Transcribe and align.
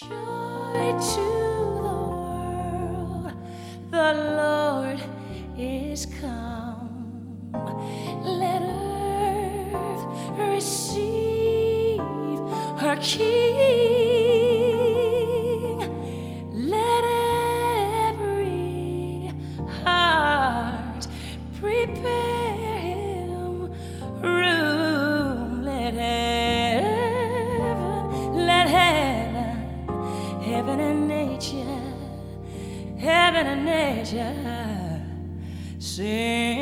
Joy 0.00 0.08
to 0.08 1.26
the 1.84 1.98
world, 2.62 3.32
the 3.90 4.12
Lord 4.40 5.00
is 5.58 6.06
come. 6.06 7.52
Let 8.24 8.62
earth 8.62 10.04
receive 10.38 12.00
her 12.78 12.96
King. 12.98 13.99
treasure. 34.04 35.02
Sing 35.78 36.59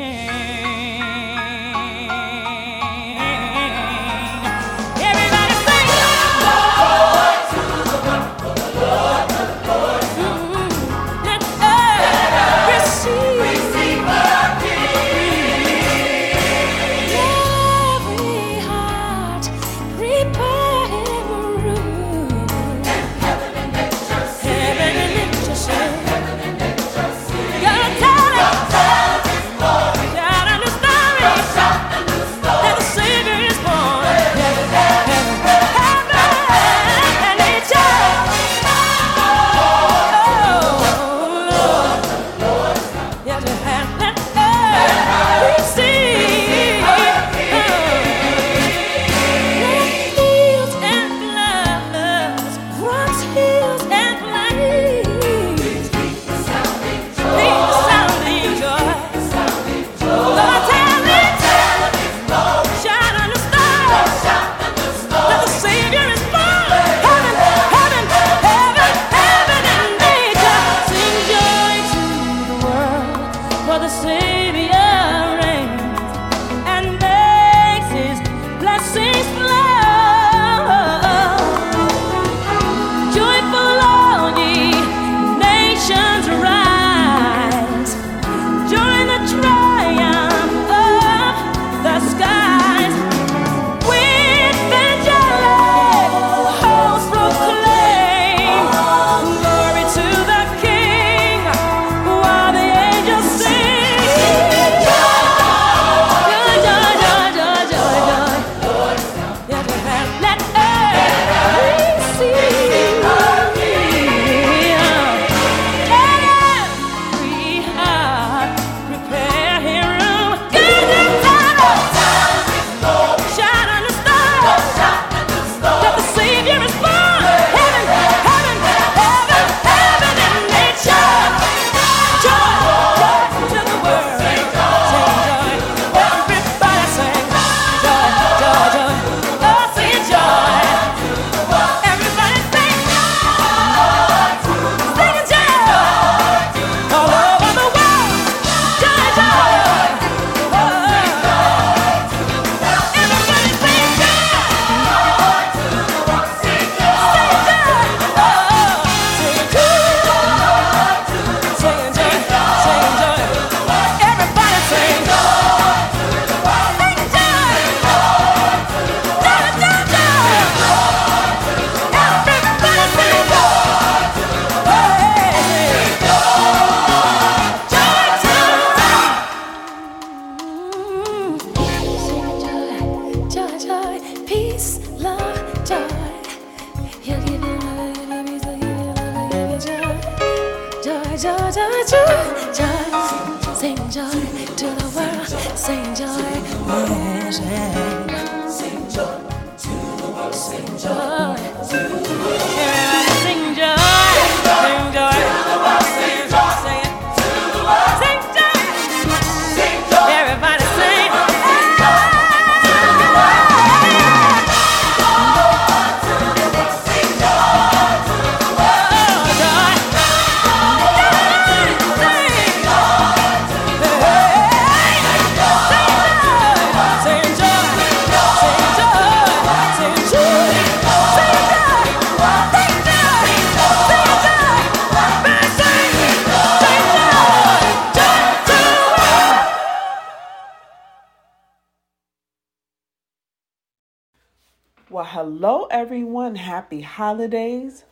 everyone. 245.69 246.35
Happy 246.35 246.81
holidays. 246.81 247.83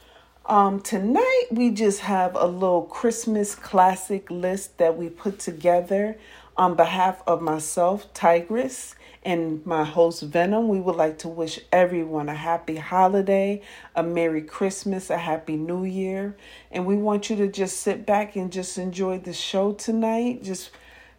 Um, 0.45 0.79
tonight, 0.81 1.45
we 1.51 1.71
just 1.71 2.01
have 2.01 2.35
a 2.35 2.47
little 2.47 2.83
Christmas 2.83 3.53
classic 3.53 4.31
list 4.31 4.77
that 4.77 4.97
we 4.97 5.09
put 5.09 5.39
together 5.39 6.17
on 6.55 6.75
behalf 6.75 7.21
of 7.27 7.41
myself, 7.41 8.11
Tigress, 8.13 8.95
and 9.23 9.63
my 9.65 9.83
host, 9.83 10.23
Venom. 10.23 10.69
We 10.69 10.79
would 10.79 10.95
like 10.95 11.19
to 11.19 11.27
wish 11.27 11.59
everyone 11.71 12.29
a 12.29 12.35
happy 12.35 12.77
holiday, 12.77 13.61
a 13.95 14.01
Merry 14.01 14.41
Christmas, 14.41 15.09
a 15.09 15.17
Happy 15.17 15.55
New 15.55 15.83
Year. 15.83 16.35
And 16.71 16.85
we 16.85 16.95
want 16.95 17.29
you 17.29 17.35
to 17.35 17.47
just 17.47 17.77
sit 17.81 18.05
back 18.05 18.35
and 18.35 18.51
just 18.51 18.77
enjoy 18.77 19.19
the 19.19 19.33
show 19.33 19.73
tonight. 19.73 20.43
Just 20.43 20.71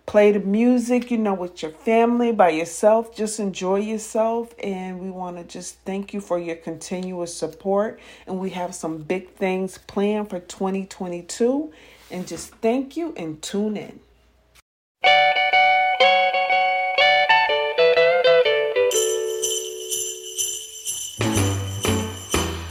play 0.09 0.33
the 0.33 0.41
music, 0.41 1.11
you 1.11 1.19
know, 1.19 1.35
with 1.35 1.63
your 1.63 1.71
family, 1.71 2.33
by 2.33 2.49
yourself. 2.49 3.15
Just 3.15 3.39
enjoy 3.39 3.77
yourself. 3.77 4.55
And 4.65 4.99
we 5.01 5.11
want 5.11 5.37
to 5.37 5.45
just 5.45 5.79
thank 5.81 6.15
you 6.15 6.21
for 6.21 6.39
your 6.39 6.57
continuous 6.57 7.33
support. 7.35 8.01
And 8.27 8.41
we 8.41 8.51
have 8.51 8.75
some 8.75 8.97
big 8.99 9.31
things 9.35 9.77
planned 9.87 10.31
for 10.31 10.41
2022. 10.41 11.71
And 12.11 12.27
just 12.27 12.55
thank 12.57 12.97
you 12.97 13.13
and 13.19 13.41
tune 13.43 13.77
in. 13.77 14.01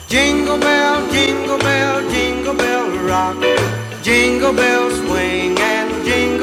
Jingle 0.10 0.58
bell, 0.58 1.12
jingle 1.12 1.60
bell, 1.60 2.10
jingle 2.10 2.56
bell 2.56 2.90
rock. 3.06 3.38
Jingle 4.02 4.54
bells 4.54 4.98
swing 5.02 5.47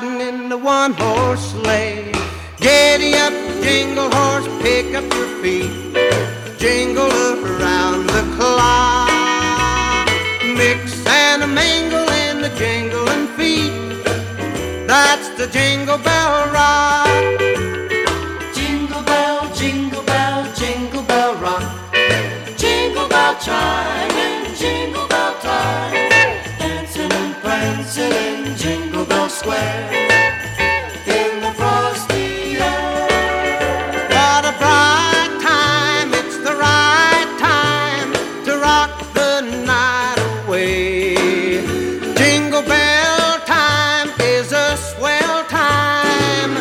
Go 0.00 0.08
gliding 0.08 0.20
in 0.20 0.48
the 0.48 0.58
one 0.58 0.92
horse 0.92 1.52
sleigh. 1.52 2.12
Giddy 2.58 3.14
up, 3.14 3.32
jingle 3.62 4.10
horse, 4.10 4.46
pick 4.62 4.94
up 4.94 5.04
your 5.14 5.28
feet, 5.42 5.70
jingle 6.58 7.10
around 7.10 8.06
the 8.06 8.22
clock. 8.36 10.08
Mix 10.56 11.06
and 11.06 11.42
a 11.42 11.46
mingle 11.46 12.08
in 12.24 12.40
the 12.40 12.50
jingling 12.58 13.26
feet. 13.36 14.04
That's 14.86 15.28
the 15.30 15.46
jingle 15.46 15.98
bell 15.98 16.52
rock. 16.52 17.40
Jingle 18.54 19.02
bell, 19.02 19.54
jingle 19.54 20.02
bell, 20.02 20.52
jingle 20.54 21.02
bell 21.02 21.34
rock. 21.36 21.62
Jingle 22.56 23.08
bell 23.08 23.36
chime 23.40 24.10
and 24.10 24.56
jingle 24.56 25.05
prancing 27.96 28.48
in 28.48 28.56
Jingle 28.56 29.04
Bell 29.04 29.28
Square. 29.28 29.90
In 31.06 31.40
the 31.40 31.52
frosty 31.54 32.56
air. 32.56 33.08
What 34.10 34.44
a 34.44 34.54
bright 34.58 35.38
time, 35.40 36.12
it's 36.12 36.36
the 36.38 36.54
right 36.54 37.30
time 37.38 38.12
to 38.44 38.58
rock 38.58 39.12
the 39.14 39.40
night 39.64 40.18
away. 40.44 41.14
Jingle 42.14 42.62
bell 42.62 43.40
time 43.46 44.08
is 44.20 44.52
a 44.52 44.76
swell 44.76 45.44
time 45.44 46.54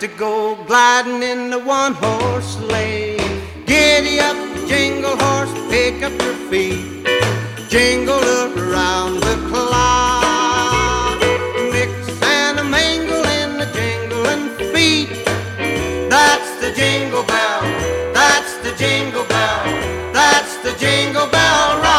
to 0.00 0.08
go 0.08 0.56
gliding 0.64 1.22
in 1.22 1.50
the 1.50 1.58
one 1.58 1.94
horse 1.94 2.56
sleigh. 2.56 3.18
Giddy 3.66 4.20
up, 4.20 4.36
jingle 4.66 5.16
horse, 5.16 5.52
pick 5.70 6.02
up 6.02 6.12
your 6.22 6.34
feet, 6.50 7.06
jingle 7.68 8.18
around 8.18 8.69
jingle 18.80 19.26
bell. 19.26 19.64
That's 20.14 20.56
the 20.62 20.72
jingle 20.78 21.26
bell 21.26 21.89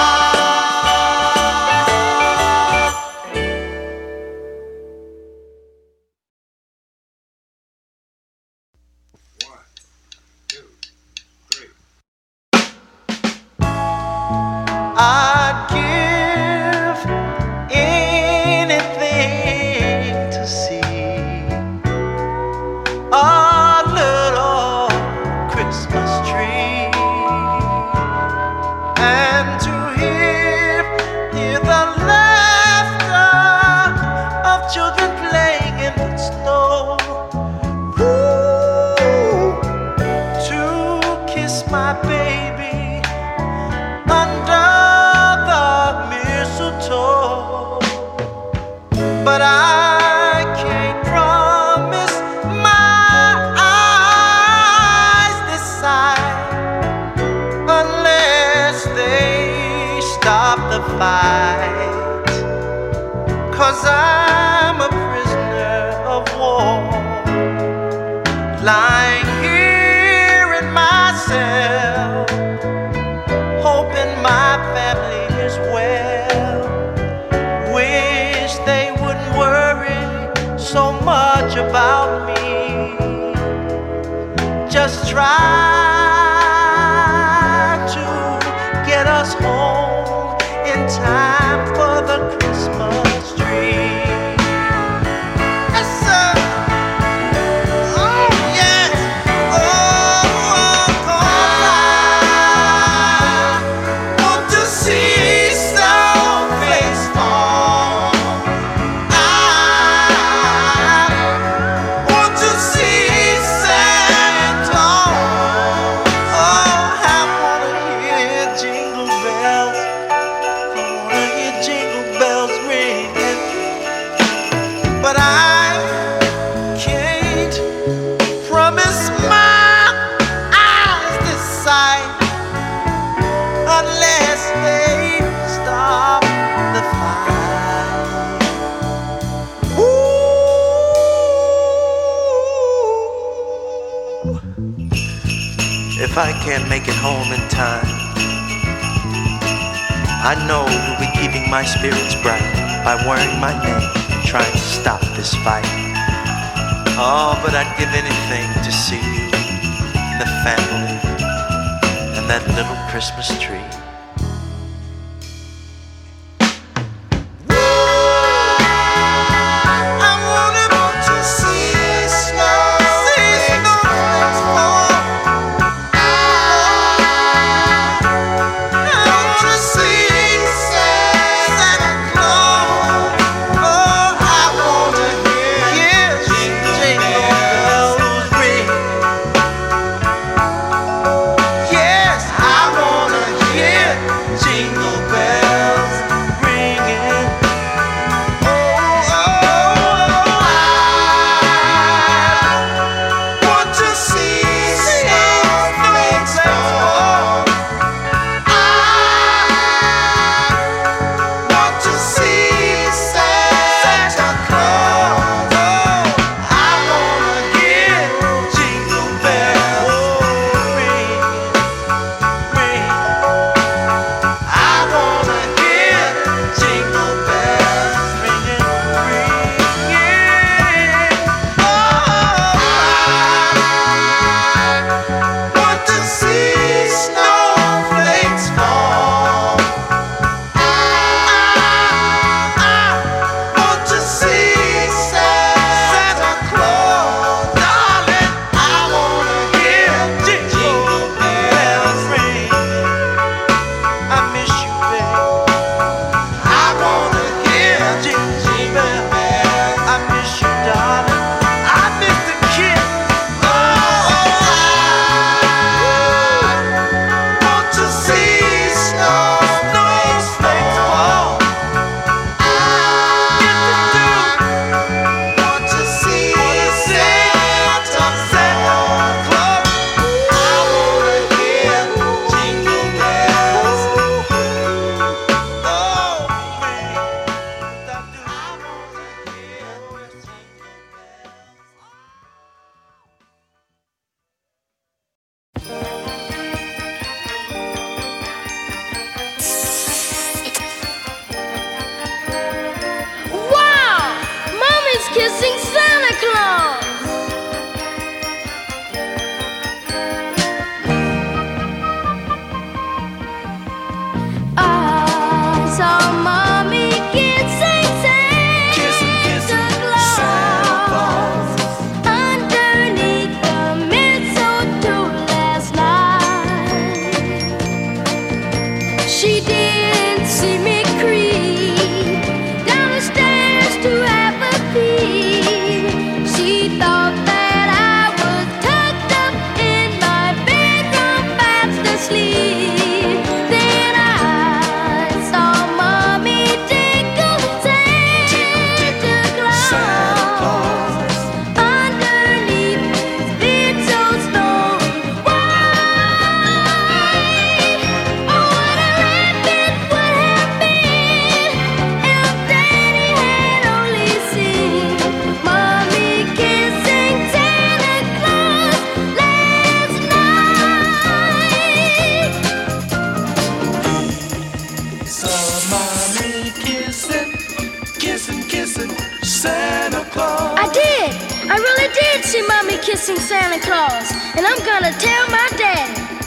kissing 382.91 383.15
Santa 383.15 383.57
Claus, 383.57 384.11
and 384.35 384.45
I'm 384.45 384.59
gonna 384.65 384.91
tell 384.99 385.29
my 385.29 385.47
daddy. 385.55 386.20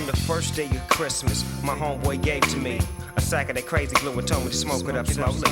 On 0.00 0.06
the 0.06 0.16
first 0.16 0.56
day 0.56 0.64
of 0.64 0.88
Christmas, 0.88 1.44
my 1.62 1.74
homeboy 1.74 2.22
gave 2.22 2.40
to 2.48 2.56
me 2.56 2.80
a 3.16 3.20
sack 3.20 3.50
of 3.50 3.56
that 3.56 3.66
crazy 3.66 3.94
glue 3.96 4.18
and 4.18 4.26
told 4.26 4.44
me 4.44 4.50
to 4.50 4.56
smoke 4.56 4.88
it 4.88 4.96
up 4.96 5.06
slowly. 5.06 5.42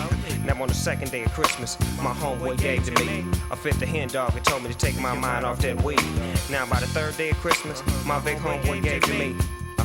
Now 0.47 0.63
on 0.63 0.69
the 0.69 0.75
second 0.75 1.11
day 1.11 1.25
of 1.25 1.33
Christmas, 1.35 1.79
my 1.99 2.15
homeboy 2.15 2.57
gave 2.57 2.83
to 2.85 3.05
me 3.05 3.27
a 3.51 3.57
fifth 3.57 3.83
of 3.83 3.89
hen 3.89 4.09
dog 4.09 4.35
and 4.35 4.43
told 4.47 4.63
me 4.63 4.71
to 4.71 4.79
take 4.79 4.99
my 5.01 5.15
mind 5.15 5.45
off 5.45 5.61
that 5.61 5.83
weed. 5.83 6.01
Now 6.51 6.65
by 6.65 6.81
the 6.81 6.87
third 6.87 7.19
day 7.19 7.29
of 7.29 7.37
Christmas, 7.37 7.83
my 8.07 8.21
big 8.21 8.39
homeboy 8.39 8.83
gave 8.83 9.03
to 9.03 9.13
me 9.13 9.37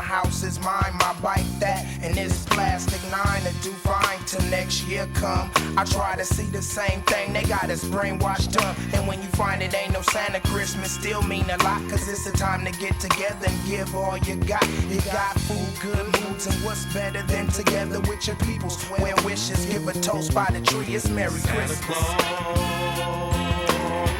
house 0.00 0.42
is 0.42 0.58
mine. 0.60 0.92
My 0.98 1.14
bike 1.22 1.46
that 1.60 1.84
and 2.02 2.14
this 2.14 2.44
plastic 2.46 3.00
nine 3.10 3.42
to 3.42 3.52
do 3.62 3.72
fine 3.72 4.18
till 4.26 4.42
next 4.50 4.84
year 4.86 5.08
come. 5.14 5.50
I 5.76 5.84
try 5.84 6.16
to 6.16 6.24
see 6.24 6.44
the 6.44 6.62
same 6.62 7.02
thing, 7.02 7.32
they 7.32 7.42
got 7.44 7.70
us 7.70 7.84
brainwashed 7.84 8.56
up. 8.62 8.76
And 8.94 9.06
when 9.06 9.20
you 9.22 9.28
find 9.28 9.62
it 9.62 9.74
ain't 9.74 9.92
no 9.92 10.02
Santa 10.02 10.40
Christmas, 10.48 10.90
still 10.92 11.22
mean 11.22 11.48
a 11.50 11.56
lot, 11.62 11.80
cause 11.88 12.08
it's 12.08 12.24
the 12.30 12.36
time 12.36 12.64
to 12.64 12.72
get 12.78 12.98
together 13.00 13.46
and 13.46 13.68
give 13.68 13.94
all 13.94 14.16
you 14.18 14.36
got. 14.36 14.66
You 14.88 15.00
got 15.12 15.38
food, 15.40 15.80
good 15.80 16.06
moods, 16.20 16.46
and 16.46 16.54
what's 16.64 16.84
better 16.92 17.22
than 17.22 17.48
together 17.48 18.00
with 18.00 18.26
your 18.26 18.36
peoples? 18.36 18.82
Where 18.84 19.14
wishes, 19.24 19.66
give 19.66 19.86
a 19.88 19.92
toast 20.00 20.34
by 20.34 20.48
the 20.50 20.60
tree, 20.60 20.94
it's 20.94 21.08
Merry 21.08 21.40
Christmas. 21.40 21.80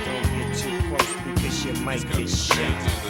Don't 0.05 0.27
get 0.35 0.57
too 0.57 0.79
close 0.89 1.13
because 1.25 1.65
you 1.65 1.73
might 1.85 2.11
get 2.13 2.29
shot. 2.29 3.10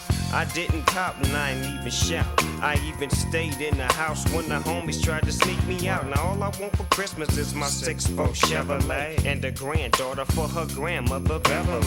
I 0.33 0.45
didn't 0.53 0.85
cop 0.87 1.17
and 1.21 1.35
I 1.35 1.51
ain't 1.51 1.65
even 1.65 1.91
shout. 1.91 2.25
I 2.61 2.79
even 2.85 3.09
stayed 3.09 3.59
in 3.59 3.77
the 3.77 3.91
house 3.93 4.23
when 4.33 4.47
the 4.47 4.59
homies 4.59 5.03
tried 5.03 5.23
to 5.23 5.31
sneak 5.31 5.61
me 5.67 5.89
out. 5.89 6.07
Now 6.07 6.21
all 6.21 6.43
I 6.43 6.49
want 6.59 6.75
for 6.77 6.83
Christmas 6.85 7.37
is 7.37 7.53
my 7.53 7.65
6'4 7.65 8.29
Chevrolet 8.29 9.25
and 9.25 9.43
a 9.43 9.51
granddaughter 9.51 10.25
for 10.25 10.47
her 10.47 10.65
grandmother 10.73 11.39
Beverly. 11.39 11.85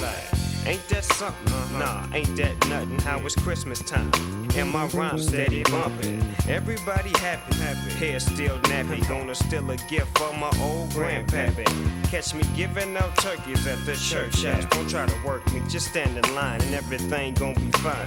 Ain't 0.66 0.86
that 0.88 1.04
something? 1.04 1.78
Nah, 1.78 2.06
ain't 2.12 2.36
that 2.36 2.68
nothing. 2.68 2.98
How 3.00 3.18
it's 3.20 3.34
Christmas 3.34 3.80
time 3.80 4.43
and 4.56 4.70
my 4.70 4.86
rhyme 4.86 5.18
steady 5.18 5.62
bumping. 5.64 6.22
Everybody 6.48 7.10
happy, 7.18 7.54
happy. 7.56 7.90
Hair 7.94 8.20
still 8.20 8.58
nappy. 8.60 9.06
Gonna 9.08 9.34
steal 9.34 9.70
a 9.70 9.76
gift 9.88 10.16
for 10.18 10.32
my 10.36 10.50
old 10.60 10.90
grandpappy. 10.90 11.66
Catch 12.10 12.34
me 12.34 12.42
giving 12.54 12.96
out 12.96 13.16
turkeys 13.16 13.66
at 13.66 13.84
the 13.84 13.94
church 13.94 14.44
house. 14.44 14.64
Don't 14.66 14.88
try 14.88 15.06
to 15.06 15.26
work 15.26 15.44
me, 15.52 15.62
just 15.68 15.88
stand 15.88 16.16
in 16.16 16.34
line 16.34 16.60
and 16.62 16.74
everything 16.74 17.34
gonna 17.34 17.54
be 17.54 17.70
fine. 17.78 18.06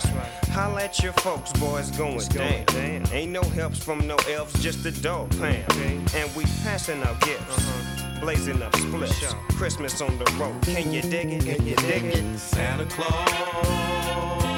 Holla 0.51 0.83
at 0.83 1.01
your 1.03 1.13
folks, 1.13 1.51
boys 1.53 1.91
going 1.91 2.19
down. 2.29 2.65
Ain't 3.11 3.31
no 3.31 3.41
helps 3.41 3.83
from 3.83 4.07
no 4.07 4.15
elves, 4.29 4.61
just 4.61 4.83
the 4.83 4.91
dog 4.91 5.29
pound. 5.39 5.71
And 6.15 6.35
we 6.35 6.43
passing 6.63 7.01
out 7.03 7.19
gifts. 7.21 7.57
Uh-huh. 7.57 8.19
Blazing 8.21 8.61
up 8.63 8.75
splits. 8.75 9.33
Christmas 9.49 10.01
on 10.01 10.17
the 10.17 10.25
road. 10.39 10.59
Can 10.63 10.91
you 10.91 11.01
dig 11.01 11.31
it? 11.31 11.43
Can 11.43 11.65
you 11.65 11.75
dig 11.75 12.03
it? 12.03 12.39
Santa 12.39 12.85
Claus 12.85 14.56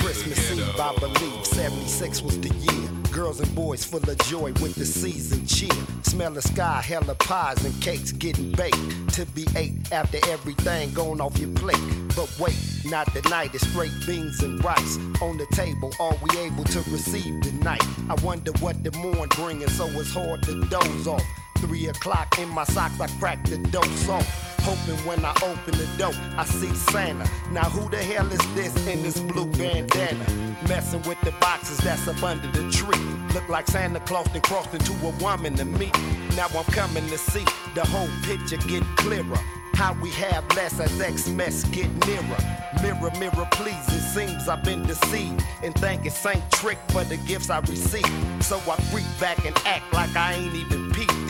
Christmas 0.00 0.50
Eve, 0.52 0.80
I 0.80 0.96
believe 0.96 1.44
76 1.44 2.22
was 2.22 2.40
the 2.40 2.48
year. 2.48 2.90
Girls 3.12 3.38
and 3.38 3.54
boys 3.54 3.84
full 3.84 3.98
of 3.98 4.18
joy 4.20 4.50
with 4.54 4.74
the 4.74 4.86
season 4.86 5.46
cheer. 5.46 5.68
Smell 6.02 6.32
the 6.32 6.40
sky, 6.40 6.80
hella 6.80 7.14
pies 7.16 7.62
and 7.66 7.82
cakes 7.82 8.10
getting 8.10 8.50
baked 8.52 8.78
to 9.14 9.26
be 9.26 9.46
ate 9.56 9.92
after 9.92 10.18
everything 10.30 10.94
gone 10.94 11.20
off 11.20 11.36
your 11.38 11.50
plate. 11.50 11.76
But 12.16 12.34
wait, 12.40 12.56
not 12.86 13.12
tonight, 13.12 13.54
it's 13.54 13.68
straight 13.68 13.92
beans 14.06 14.42
and 14.42 14.64
rice 14.64 14.96
on 15.20 15.36
the 15.36 15.46
table. 15.52 15.92
Are 16.00 16.16
we 16.22 16.38
able 16.38 16.64
to 16.64 16.78
receive 16.90 17.42
tonight? 17.42 17.84
I 18.08 18.14
wonder 18.22 18.52
what 18.60 18.82
the 18.82 18.92
morn 18.92 19.28
bringing, 19.36 19.68
so 19.68 19.84
it's 19.86 20.14
hard 20.14 20.42
to 20.44 20.64
doze 20.66 21.06
off. 21.06 21.22
Three 21.60 21.88
o'clock 21.88 22.38
in 22.38 22.48
my 22.48 22.64
socks, 22.64 22.98
I 23.00 23.06
crack 23.18 23.42
the 23.44 23.58
dose 23.58 24.08
off. 24.08 24.26
Hoping 24.62 24.96
when 25.06 25.24
I 25.24 25.32
open 25.42 25.78
the 25.78 25.88
door, 25.98 26.12
I 26.36 26.44
see 26.44 26.74
Santa. 26.74 27.28
Now 27.52 27.64
who 27.64 27.88
the 27.90 27.98
hell 27.98 28.26
is 28.32 28.54
this 28.54 28.74
in 28.86 29.02
this 29.02 29.20
blue 29.20 29.46
bandana? 29.46 30.24
Messing 30.68 31.02
with 31.02 31.20
the 31.20 31.32
boxes 31.32 31.78
that's 31.78 32.08
up 32.08 32.22
under 32.22 32.46
the 32.48 32.70
tree. 32.70 32.98
Look 33.34 33.48
like 33.48 33.68
Santa 33.68 34.00
Claus 34.00 34.26
and 34.34 34.42
crossed 34.42 34.74
into 34.74 34.92
a 35.06 35.10
woman 35.22 35.54
to 35.56 35.64
me. 35.64 35.90
Now 36.36 36.48
I'm 36.56 36.64
coming 36.64 37.06
to 37.08 37.18
see 37.18 37.44
the 37.74 37.84
whole 37.86 38.08
picture 38.22 38.56
get 38.68 38.82
clearer. 38.96 39.38
How 39.74 39.94
we 40.02 40.10
have 40.10 40.44
less 40.56 40.78
as 40.80 40.90
Xmas 40.90 41.64
get 41.64 41.88
nearer. 42.06 42.40
Mirror, 42.82 43.12
mirror, 43.18 43.48
please. 43.52 43.88
It 43.88 44.00
seems 44.00 44.48
I've 44.48 44.64
been 44.64 44.82
deceived 44.82 45.42
and 45.62 45.74
think 45.74 46.04
it's 46.04 46.16
Saint 46.16 46.42
Trick 46.52 46.78
for 46.88 47.04
the 47.04 47.16
gifts 47.18 47.48
I 47.48 47.60
received. 47.60 48.44
So 48.44 48.56
I 48.68 48.76
freak 48.90 49.06
back 49.20 49.44
and 49.46 49.56
act 49.64 49.92
like 49.92 50.14
I 50.16 50.34
ain't 50.34 50.54
even 50.54 50.90
peeped 50.92 51.29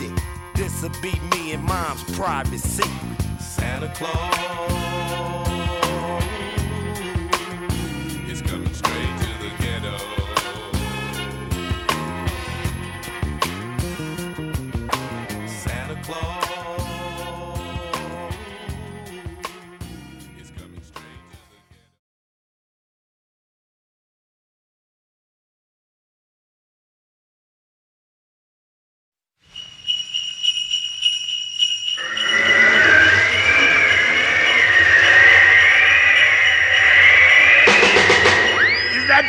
This'll 0.61 0.89
be 1.01 1.19
me 1.31 1.53
and 1.53 1.63
mom's 1.63 2.03
private 2.15 2.59
secret. 2.59 2.91
Santa 3.39 3.91
Claus 3.95 5.70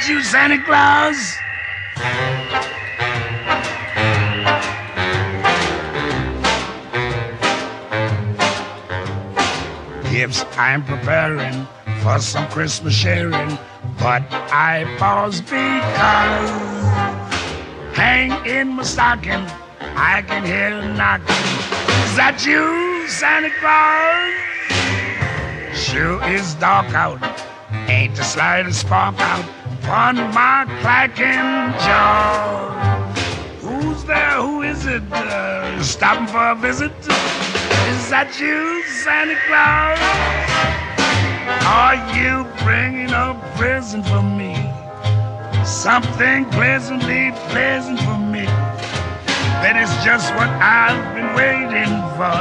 That 0.02 0.10
you, 0.10 0.22
Santa 0.24 0.58
Claus? 0.64 1.38
Gifts 10.10 10.44
I'm 10.58 10.82
preparing 10.84 11.68
for 12.02 12.18
some 12.18 12.48
Christmas 12.48 12.94
sharing, 12.94 13.56
but 14.00 14.24
I 14.50 14.92
pause 14.98 15.40
because 15.40 16.50
hang 17.94 18.44
in 18.44 18.70
my 18.70 18.82
stocking, 18.82 19.46
I 19.94 20.22
can 20.26 20.44
hear 20.44 20.80
a 20.80 20.94
knocking. 20.94 21.26
Is 22.06 22.16
that 22.16 22.44
you, 22.44 23.06
Santa 23.06 23.50
Claus? 23.60 24.34
Sure 25.78 26.20
is 26.28 26.54
dark 26.54 26.92
out. 26.92 27.22
Ain't 27.88 28.16
the 28.16 28.24
slightest 28.24 28.80
spark 28.80 29.14
out 29.20 29.61
upon 29.82 30.16
my 30.32 30.64
clacking 30.80 31.72
jaw. 31.82 33.12
Who's 33.60 34.04
there? 34.04 34.36
Who 34.40 34.62
is 34.62 34.86
it? 34.86 35.02
Uh, 35.12 35.82
stopping 35.82 36.28
for 36.28 36.50
a 36.50 36.54
visit? 36.54 36.92
Is 37.90 38.08
that 38.10 38.38
you, 38.38 38.82
Santa 39.02 39.36
Claus? 39.46 39.98
Are 41.66 41.98
you 42.14 42.46
bringing 42.62 43.10
a 43.10 43.34
present 43.56 44.06
for 44.06 44.22
me? 44.22 44.54
Something 45.64 46.44
pleasantly 46.50 47.32
pleasant 47.50 47.98
for 48.00 48.18
me. 48.18 48.46
That 49.62 49.76
is 49.76 49.90
just 50.04 50.32
what 50.34 50.48
I've 50.62 51.14
been 51.14 51.34
waiting 51.34 51.92
for. 52.14 52.38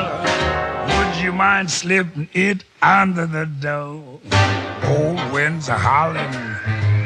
Would 0.93 1.23
you 1.23 1.31
mind 1.31 1.71
slipping 1.71 2.29
it 2.33 2.63
under 2.81 3.25
the 3.25 3.45
door? 3.45 4.19
Cold 4.81 5.31
winds 5.31 5.69
are 5.69 5.77
howling, 5.77 6.33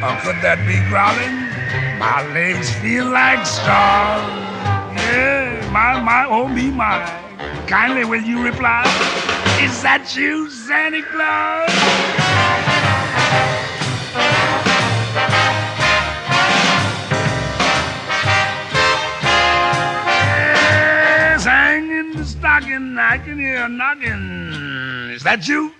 or 0.06 0.16
could 0.22 0.40
that 0.46 0.62
be 0.70 0.78
growling? 0.88 1.36
My 1.98 2.22
legs 2.34 2.70
feel 2.82 3.10
like 3.10 3.46
straws. 3.46 4.22
Yeah, 4.94 5.70
my, 5.72 6.00
my, 6.00 6.26
oh 6.30 6.48
me, 6.48 6.70
my. 6.70 7.02
Kindly 7.66 8.06
will 8.06 8.22
you 8.22 8.44
reply? 8.44 8.84
Is 9.62 9.82
that 9.82 10.16
you, 10.16 10.50
Santa 10.50 11.02
Claus? 11.02 11.74
I 23.16 23.18
can 23.18 23.40
hear 23.40 23.64
a 23.64 23.70
knocking. 23.70 25.14
Is 25.16 25.24
that 25.24 25.48
you, 25.48 25.72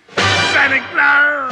Santa 0.54 0.80
Claus? 0.92 1.52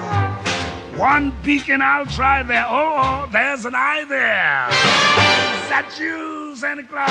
One 1.01 1.33
beacon 1.41 1.81
I'll 1.81 2.05
try 2.05 2.43
there. 2.43 2.63
Oh, 2.69 2.93
oh, 2.95 3.29
there's 3.31 3.65
an 3.65 3.73
eye 3.73 4.05
there. 4.07 4.67
Is 4.69 5.69
that 5.73 5.97
you, 5.99 6.55
Santa 6.55 6.83
Claus? 6.83 7.09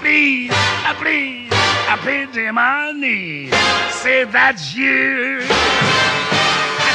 Please, 0.00 0.50
uh, 0.52 0.94
please, 1.00 1.48
I 1.88 1.96
paid 2.04 2.34
to 2.34 2.52
my 2.52 2.92
knees. 2.92 3.54
Say 3.94 4.24
that's 4.24 4.76
you, 4.76 5.40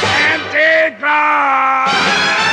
Santa 0.06 0.96
Claus. 1.00 2.43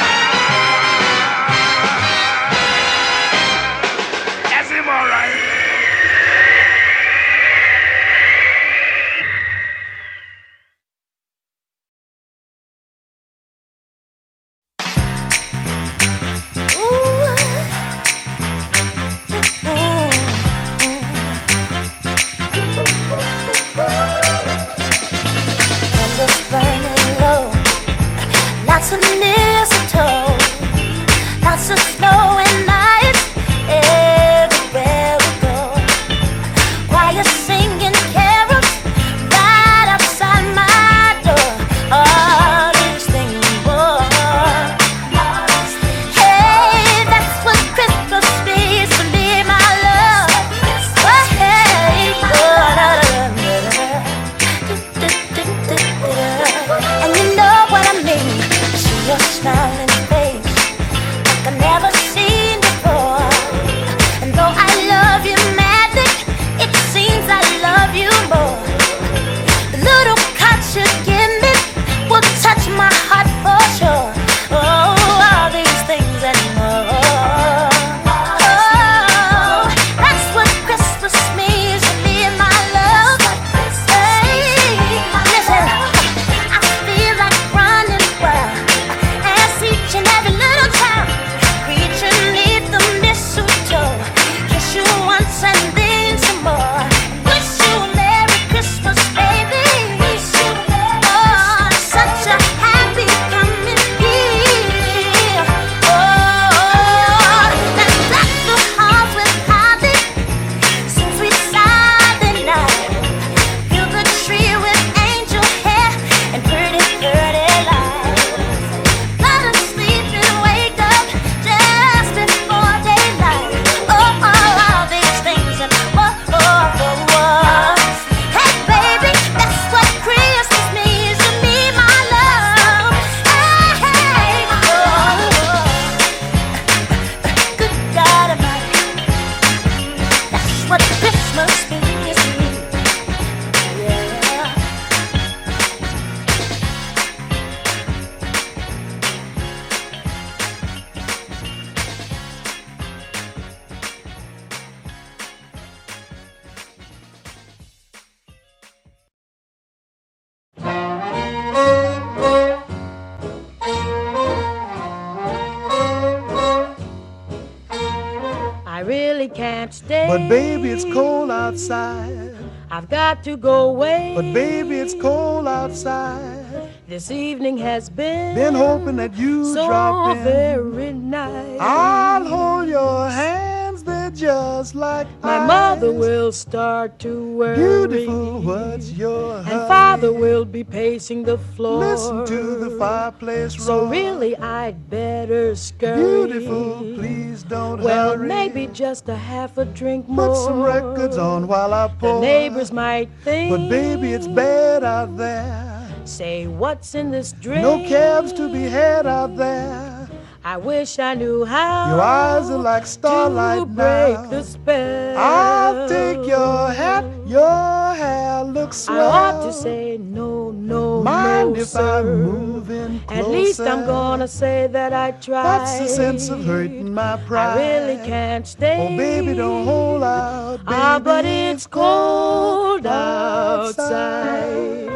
The 191.24 191.38
floor. 191.38 191.80
Listen 191.80 192.26
to 192.26 192.56
the 192.58 192.70
fireplace 192.78 193.56
So 193.64 193.88
really, 193.88 194.36
I'd 194.38 194.90
better 194.90 195.56
scurry. 195.56 196.28
Beautiful, 196.28 196.80
please 196.96 197.44
don't 197.44 197.82
Well, 197.82 198.18
hurry. 198.18 198.28
maybe 198.28 198.68
just 198.68 199.10
a 199.10 199.16
half 199.16 199.58
a 199.58 199.66
drink 199.66 200.08
more. 200.08 200.28
Put 200.30 200.38
some 200.38 200.62
records 200.62 201.18
on 201.18 201.48
while 201.48 201.74
I 201.74 201.88
pour. 202.00 202.16
The 202.16 202.22
neighbors 202.22 202.72
might 202.72 203.10
think. 203.24 203.52
But 203.52 203.70
baby, 203.70 204.14
it's 204.14 204.28
bad 204.28 204.84
out 204.84 205.18
there. 205.18 205.88
Say, 206.06 206.48
what's 206.48 206.96
in 206.96 207.12
this 207.12 207.32
drink? 207.34 207.62
No 207.62 207.78
cabs 207.88 208.34
to 208.34 208.52
be 208.52 208.64
had 208.64 209.06
out 209.06 209.36
there. 209.38 210.10
I 210.44 210.58
wish 210.58 210.98
I 210.98 211.14
knew 211.14 211.46
how. 211.46 211.92
Your 211.92 212.02
eyes 212.02 212.50
are 212.50 212.58
like 212.58 212.88
starlight 212.88 213.60
to 213.60 213.66
break 213.68 214.16
now. 214.18 214.26
the 214.32 214.44
spell. 214.44 215.18
I'll 215.18 215.88
take 215.88 216.26
your 216.28 216.72
hat, 216.72 217.06
your 217.28 217.48
hair 217.94 218.44
looks 218.44 218.78
swell. 218.78 219.12
I 219.12 219.32
ought 219.32 219.46
to 219.46 219.54
say 219.54 219.98
no, 219.98 220.52
no, 220.52 221.04
Mind 221.04 221.54
no, 221.54 221.60
if 221.60 221.68
sir. 221.68 222.00
I'm 222.00 222.24
moving 222.24 223.00
closer? 223.02 223.22
At 223.22 223.30
least 223.30 223.60
I'm 223.60 223.86
gonna 223.86 224.28
say 224.28 224.68
that 224.68 224.94
I 224.94 225.12
tried. 225.12 225.44
That's 225.44 225.80
the 225.80 225.88
sense 225.88 226.30
of 226.30 226.44
hurting 226.46 226.94
my 226.94 227.18
pride. 227.28 227.58
I 227.58 227.62
really 227.62 228.08
can't 228.08 228.48
stay. 228.48 228.94
Oh, 228.94 228.98
baby, 228.98 229.34
don't 229.34 229.66
hold 229.66 230.04
out. 230.04 230.60
Ah, 230.68 231.00
but 231.04 231.26
it's 231.26 231.68
cold 231.68 232.86
outside. 232.86 233.94
outside. 233.94 234.92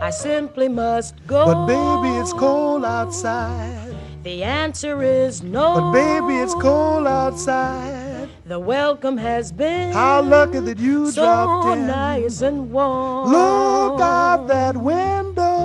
I 0.00 0.10
simply 0.10 0.68
must 0.68 1.14
go. 1.26 1.44
But 1.44 1.66
baby, 1.66 2.16
it's 2.18 2.32
cold 2.32 2.84
outside. 2.84 3.94
The 4.22 4.42
answer 4.42 5.02
is 5.02 5.42
no. 5.42 5.74
But 5.74 5.92
baby, 5.92 6.34
it's 6.38 6.54
cold 6.54 7.06
outside. 7.06 7.97
The 8.48 8.58
welcome 8.58 9.18
has 9.18 9.52
been 9.52 9.92
How 9.92 10.22
lucky 10.22 10.58
that 10.60 10.78
you 10.78 11.10
so 11.10 11.20
dropped 11.20 11.76
in. 11.76 11.86
nice 11.86 12.40
and 12.40 12.70
warm. 12.72 13.30
Look 13.30 14.00
out 14.00 14.46
that 14.48 14.74
window 14.74 15.57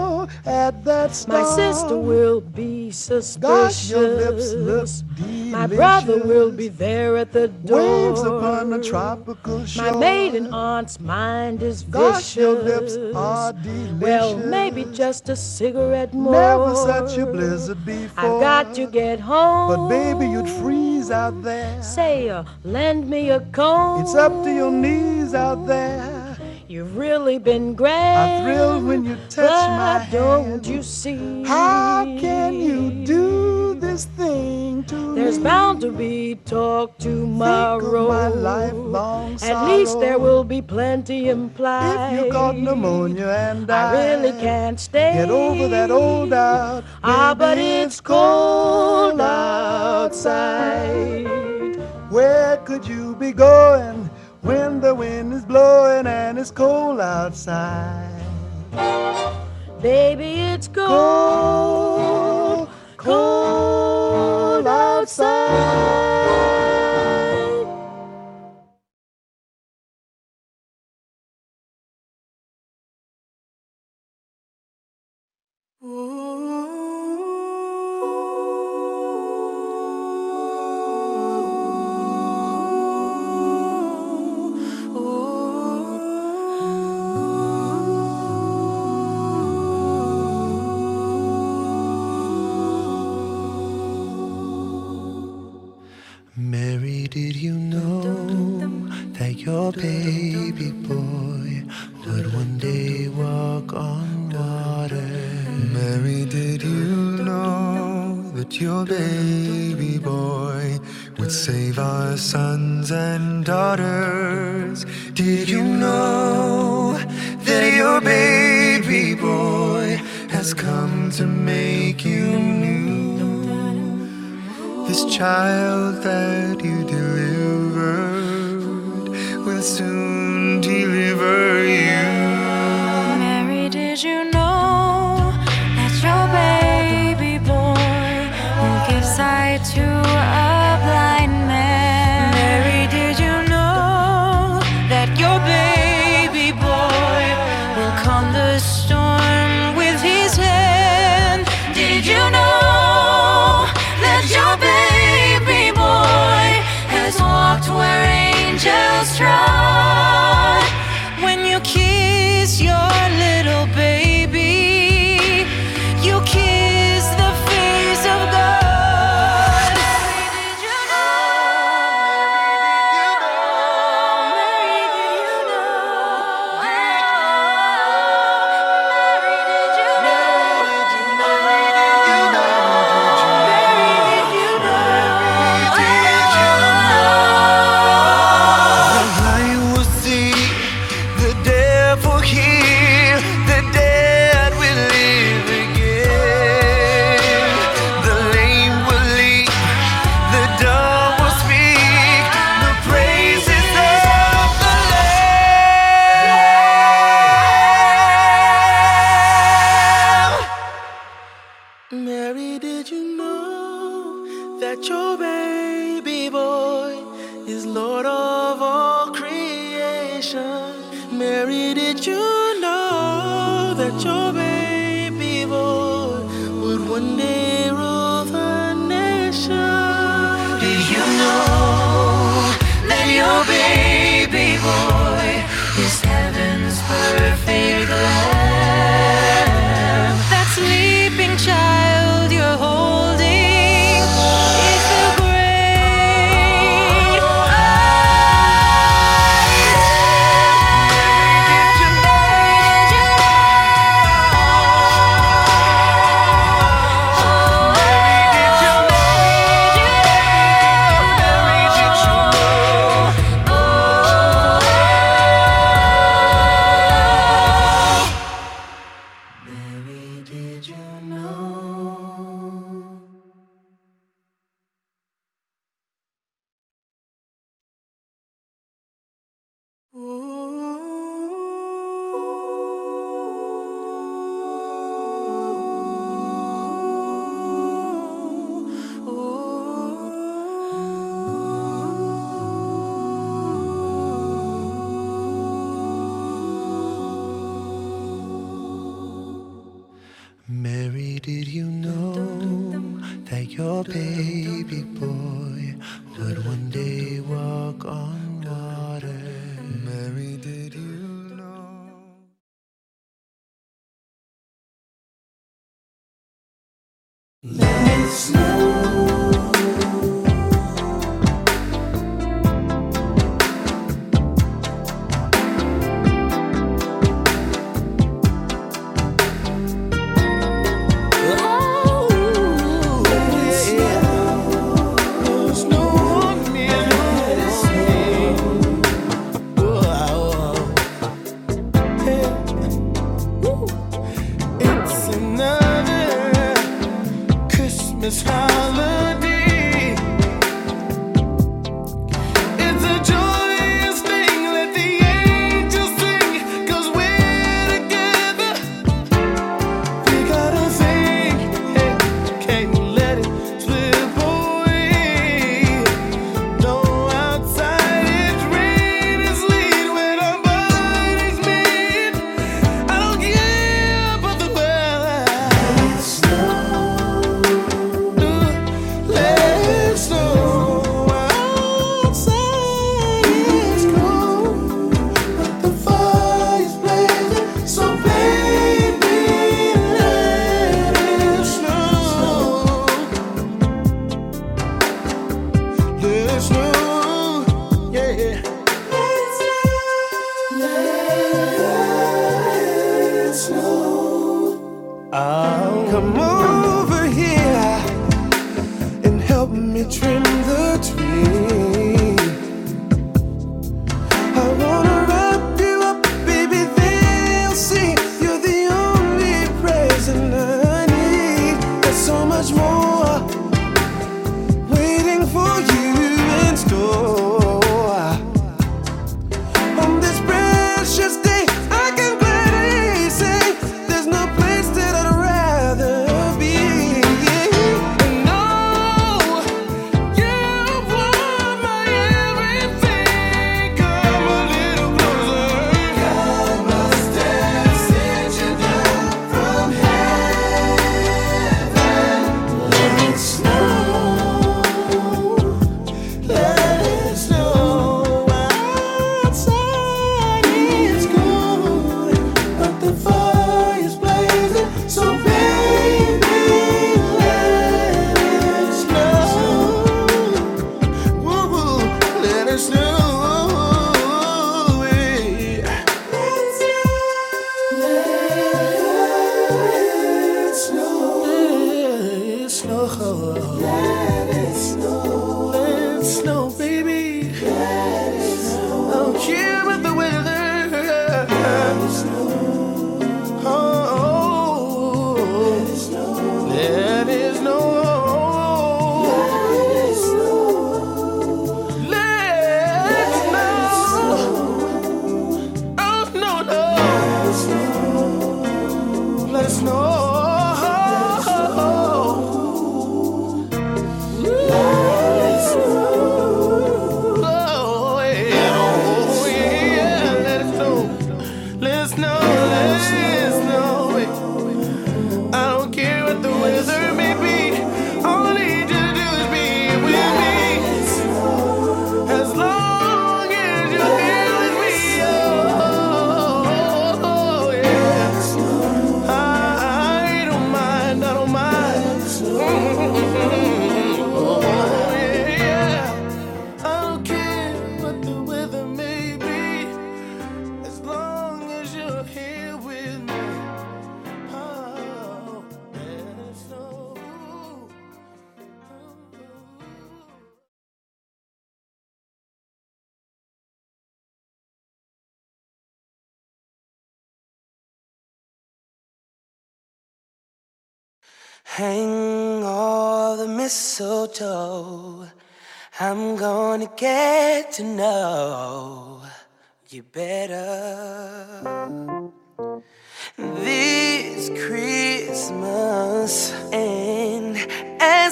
at 0.45 0.83
that 0.83 1.15
star. 1.15 1.41
My 1.41 1.55
sister 1.55 1.97
will 1.97 2.41
be 2.41 2.91
suspicious. 2.91 3.37
Gosh, 3.37 3.89
your 3.89 4.07
lips 4.07 4.53
look 4.53 4.89
My 5.51 5.67
brother 5.67 6.19
will 6.23 6.51
be 6.51 6.67
there 6.67 7.17
at 7.17 7.31
the 7.31 7.47
door. 7.47 8.09
Waves 8.09 8.21
upon 8.21 8.73
a 8.73 8.83
tropical 8.83 9.65
shore. 9.65 9.91
My 9.91 9.97
maiden 9.97 10.53
aunt's 10.53 10.99
mind 10.99 11.63
is 11.63 11.83
vicious. 11.83 11.93
Gosh, 11.93 12.37
your 12.37 12.53
lips 12.53 12.97
are 13.15 13.53
delicious. 13.53 14.01
Well, 14.01 14.37
maybe 14.37 14.85
just 14.85 15.29
a 15.29 15.35
cigarette 15.35 16.13
more. 16.13 16.33
Never 16.33 16.75
such 16.75 17.17
a 17.17 17.25
blizzard 17.25 17.85
before. 17.85 18.23
I've 18.23 18.41
got 18.41 18.75
to 18.75 18.87
get 18.87 19.19
home. 19.19 19.69
But 19.69 19.87
baby, 19.87 20.27
you'd 20.27 20.49
freeze 20.49 21.09
out 21.09 21.41
there. 21.41 21.81
Say, 21.81 22.29
uh, 22.29 22.43
lend 22.63 23.09
me 23.09 23.29
a 23.29 23.39
comb. 23.51 24.01
It's 24.01 24.15
up 24.15 24.43
to 24.43 24.53
your 24.53 24.71
knees 24.71 25.33
out 25.33 25.65
there. 25.67 26.12
You've 26.73 26.97
really 26.97 27.37
been 27.37 27.75
great. 27.75 27.93
I 27.93 28.41
thrill 28.41 28.81
when 28.81 29.05
you 29.05 29.15
touch 29.29 29.47
but 29.47 29.77
my 29.77 30.07
don't 30.11 30.45
hand. 30.45 30.65
you 30.65 30.81
see? 30.81 31.43
How 31.43 32.03
can 32.19 32.55
you 32.55 33.05
do 33.05 33.75
this 33.75 34.05
thing 34.05 34.83
to 34.85 35.13
There's 35.13 35.37
me? 35.37 35.43
bound 35.43 35.81
to 35.81 35.91
be 35.91 36.33
talk 36.45 36.97
tomorrow. 36.97 38.07
my 38.07 38.27
lifelong 38.29 39.37
At 39.43 39.67
least 39.67 39.99
there 39.99 40.17
will 40.17 40.43
be 40.43 40.63
plenty 40.63 41.29
implied. 41.29 42.15
If 42.15 42.25
you 42.25 42.31
got 42.31 42.57
pneumonia 42.57 43.27
and 43.27 43.69
I 43.69 43.91
really 43.93 44.31
can't 44.41 44.79
stay. 44.79 45.13
Get 45.13 45.29
over 45.29 45.67
that 45.67 45.91
old 45.91 46.31
doubt. 46.31 46.85
Ah, 47.03 47.35
but 47.37 47.59
it's 47.59 48.01
cold 48.01 49.21
outside. 49.21 50.73
Where 52.09 52.57
could 52.65 52.87
you 52.87 53.15
be 53.15 53.31
going 53.31 54.09
when 54.43 54.79
the 54.79 54.93
wind 54.93 55.33
is 55.33 55.45
blowing 55.45 56.05
and 56.05 56.37
it's 56.37 56.51
cold 56.51 56.99
outside? 56.99 58.11
Baby, 59.81 60.41
it's 60.53 60.67
cold, 60.67 62.69
cold 62.97 64.67
outside. 64.67 66.03
Mary, 75.81 76.32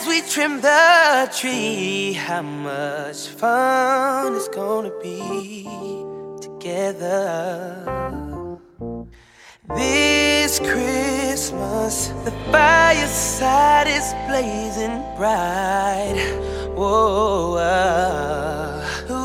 as 0.01 0.07
we 0.07 0.21
trim 0.21 0.61
the 0.61 1.29
tree, 1.37 2.13
how 2.13 2.41
much 2.41 3.27
fun 3.27 4.35
it's 4.35 4.47
gonna 4.47 4.91
be 5.01 5.63
together. 6.41 7.77
This 9.75 10.59
Christmas, 10.59 12.07
the 12.25 12.31
fireside 12.51 13.87
is 13.87 14.13
blazing 14.27 15.03
bright. 15.17 16.17
Whoa, 16.75 17.55
uh, 17.57 18.83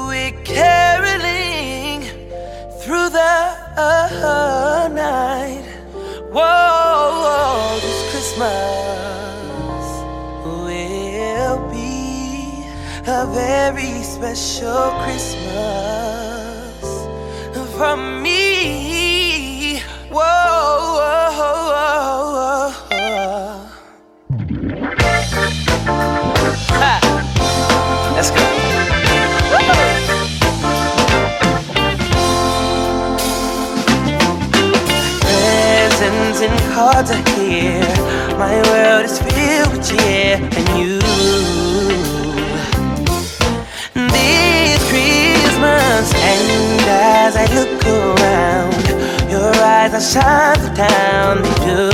we're 0.09 0.39
caroling 0.45 2.03
through 2.81 3.09
the 3.11 3.29
night. 4.93 5.65
Whoa, 6.33 7.79
this 7.81 8.11
Christmas 8.11 9.06
a 13.09 13.25
very 13.33 14.03
special 14.03 14.91
Christmas 15.05 16.83
from 17.77 18.21
me. 18.21 19.79
Whoa, 20.11 20.23
whoa, 20.99 21.31
whoa. 21.71 22.73
Ha. 26.75 26.99
Let's 28.17 28.31
go. 28.33 28.43
Presents 35.21 36.41
and 36.41 36.59
cards 36.75 37.11
are 37.13 37.23
here. 37.39 37.87
My 38.37 38.57
world 38.69 39.05
is 39.05 39.19
filled 39.21 39.77
with 39.77 39.89
cheer 39.89 40.39
and 40.41 40.69
you. 40.81 41.66
As 47.27 47.35
I 47.35 47.47
look 47.57 47.85
around, 47.85 48.87
your 49.29 49.53
eyes 49.75 49.93
are 49.93 50.01
shine 50.01 50.61
the 50.61 50.71
town 50.77 51.43
they 51.43 51.55
do. 51.67 51.91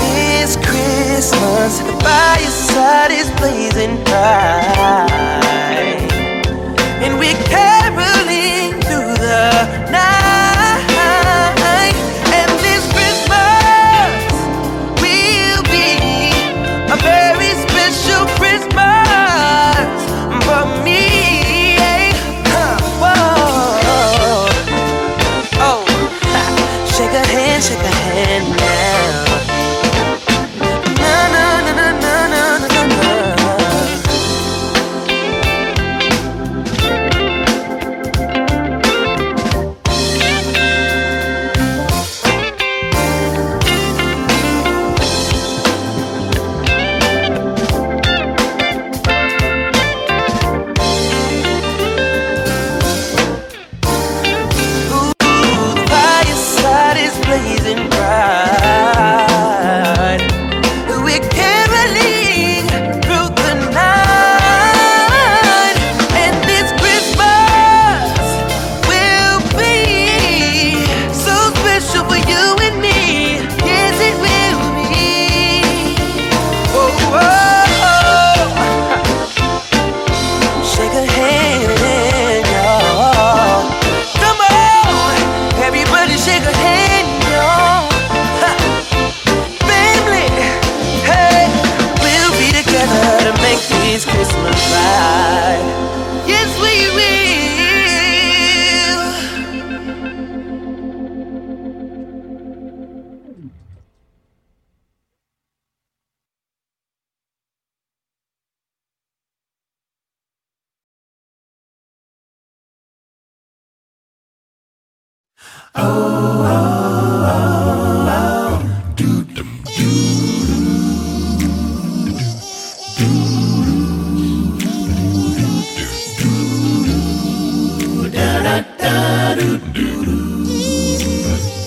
This 0.00 0.56
Christmas, 0.56 1.80
the 1.80 1.92
fireside 2.02 3.10
is 3.10 3.30
blazing 3.32 4.02
bright, 4.04 5.10
and 7.04 7.18
we're 7.18 7.42
caroling 7.44 7.63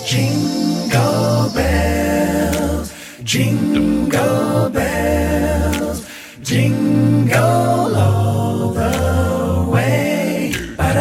Jingle 0.06 1.50
bells, 1.54 2.94
jingle 3.24 4.70
bells, 4.70 6.06
jingle 6.42 7.96
all 7.96 8.70
the 8.72 9.70
way. 9.70 10.54
What 10.78 10.96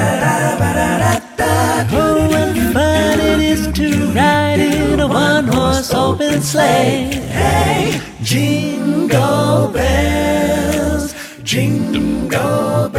fun 2.73 3.21
it 3.21 3.41
is 3.41 3.67
to 3.75 3.89
ride 4.13 4.59
in 4.59 5.01
a 5.01 5.07
one-horse 5.07 5.93
open 5.93 6.41
sleigh. 6.41 7.11
Hey, 7.31 8.01
jingle 8.23 9.69
bells, 9.69 11.15
jingle 11.43 12.89
bells, 12.89 12.96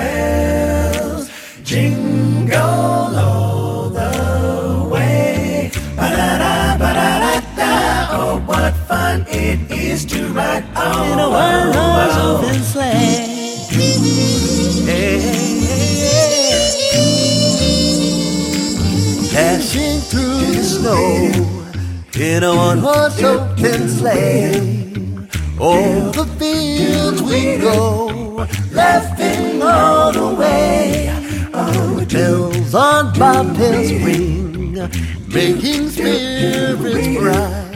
fun 9.07 9.25
it 9.29 9.59
is 9.71 10.05
to 10.05 10.27
ride 10.33 10.65
on 10.75 11.11
In 11.11 11.19
a 11.19 11.29
one-horse 11.29 12.17
open 12.29 12.61
sleigh. 12.71 13.27
Dashing 19.31 19.99
through 20.09 20.39
the 20.55 20.63
snow 20.73 21.03
in 22.15 22.43
a 22.43 22.53
one-horse 22.55 23.23
open 23.23 23.87
sleigh. 23.97 24.77
Over 25.59 26.11
the 26.19 26.25
fields 26.39 27.21
we 27.21 27.57
go, 27.57 28.45
laughing 28.71 29.61
all 29.61 30.11
the 30.11 30.29
way. 30.41 31.13
Bells 32.11 32.73
on 32.73 33.13
bobtails 33.13 33.89
ring, 34.05 34.73
making 35.27 35.89
spirits 35.89 37.07
bright. 37.19 37.66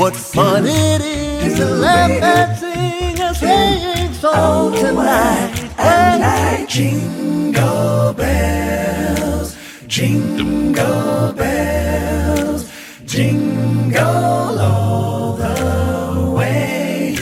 What 0.00 0.16
fun 0.16 0.64
it 0.64 1.02
is 1.02 1.58
to 1.58 1.66
laugh 1.66 2.10
and 2.10 2.58
sing 2.58 3.20
a 3.20 3.34
singing 3.34 4.14
song 4.14 4.72
tonight. 4.72 5.52
And 5.76 6.22
night. 6.22 6.66
Jingle 6.70 8.14
bells, 8.14 9.58
jingle 9.86 11.34
bells, 11.34 12.72
jingle 13.04 14.58
all 14.58 15.34
the 15.34 16.32
way. 16.34 17.16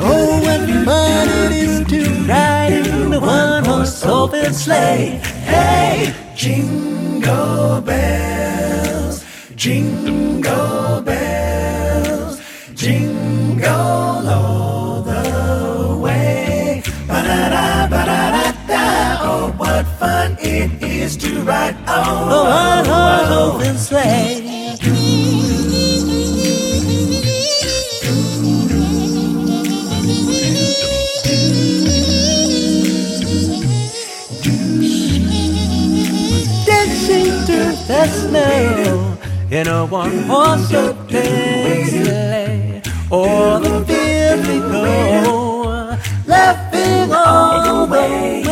Oh, 0.00 0.40
what 0.40 0.84
fun 0.86 1.28
it 1.28 1.52
is 1.52 1.86
to 1.88 2.00
ride 2.24 2.72
in 2.72 3.12
a 3.12 3.20
one-horse 3.20 4.02
open 4.06 4.54
sleigh. 4.54 5.20
Hey, 5.44 6.14
jingle 6.34 7.82
bells 7.82 8.37
jingle 9.58 11.02
bells, 11.02 12.40
jingle 12.74 14.28
all 14.28 15.02
the 15.02 15.98
way. 16.00 16.80
Ba-da-da, 17.08 17.88
ba-da-da-da. 17.88 19.18
Oh, 19.20 19.52
what 19.56 19.84
fun 19.98 20.36
it 20.38 20.80
is 20.80 21.16
to 21.16 21.42
ride 21.42 21.74
on 21.88 22.28
a 22.30 22.42
one-horse 22.86 23.64
open 23.64 23.78
sleigh. 23.78 24.46
dancing 36.64 37.32
through 37.46 37.74
the 37.88 38.06
snow 38.06 39.07
in 39.50 39.66
a 39.66 39.86
one-horse 39.86 40.72
open 40.74 41.86
sleigh. 41.86 42.82
O'er 43.10 43.60
the 43.60 43.84
fields 43.86 44.48
we 44.48 44.58
go, 44.60 45.96
laughing 46.26 47.12
all 47.12 47.86
the 47.86 47.92
way. 47.92 48.42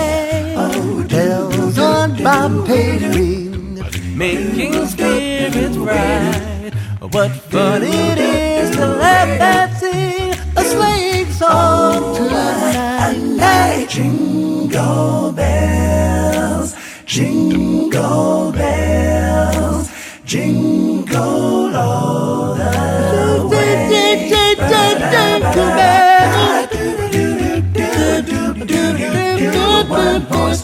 Bells 1.09 1.79
on 1.79 2.17
bobtail 2.23 3.13
ring, 3.13 3.85
making 4.17 4.87
spirits 4.87 5.77
bright. 5.77 6.73
What 7.13 7.31
fun 7.31 7.83
it 7.83 8.19
is 8.19 8.71
to 8.77 8.87
laugh 8.87 9.41
and 9.41 9.77
sing 9.77 10.35
a 10.57 10.65
sleighing 10.65 11.31
song 11.33 12.17
tonight. 12.17 13.87
Jingle 13.89 15.33
bells, 15.33 16.75
jingle 17.05 18.53
bells, 18.53 19.91
jingle 20.25 20.66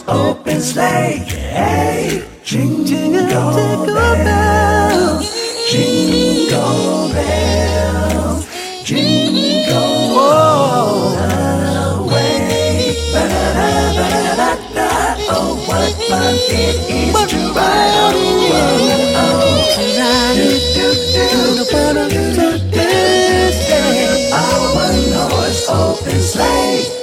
open 0.07 0.61
sleigh. 0.61 1.23
Hey, 1.27 2.23
jingle 2.43 3.85
bells, 3.85 5.25
jingle 5.69 7.09
bells, 7.13 8.47
jingle 8.83 10.19
all 10.19 11.09
the 11.11 12.03
way. 12.11 12.95
Ba-da-da-da-da-da. 13.13 14.87
Oh, 15.29 15.55
what 15.67 15.93
fun 16.09 16.35
it 16.49 16.77
is 16.89 17.15
to 17.31 17.39
ride 17.53 17.95
on 18.05 18.15
a 18.15 18.43
one 24.73 25.31
horse 25.31 25.69
open 25.69 26.19
sleigh. 26.21 27.02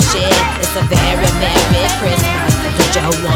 Shared. 0.00 0.60
It's 0.60 0.76
a 0.76 0.82
very 0.88 1.30
merry 1.40 1.88
Christmas. 1.98 2.54
Don't 2.94 3.18
you 3.18 3.35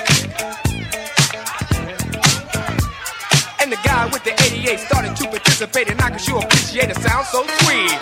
The 3.71 3.79
guy 3.87 4.03
with 4.11 4.19
the 4.27 4.35
88 4.35 4.79
started 4.83 5.15
to 5.15 5.23
participate, 5.31 5.87
and 5.87 5.95
I 6.01 6.11
could 6.11 6.19
sure 6.19 6.43
appreciate 6.43 6.91
the 6.91 6.99
sound 6.99 7.23
so 7.31 7.39
sweet. 7.63 7.95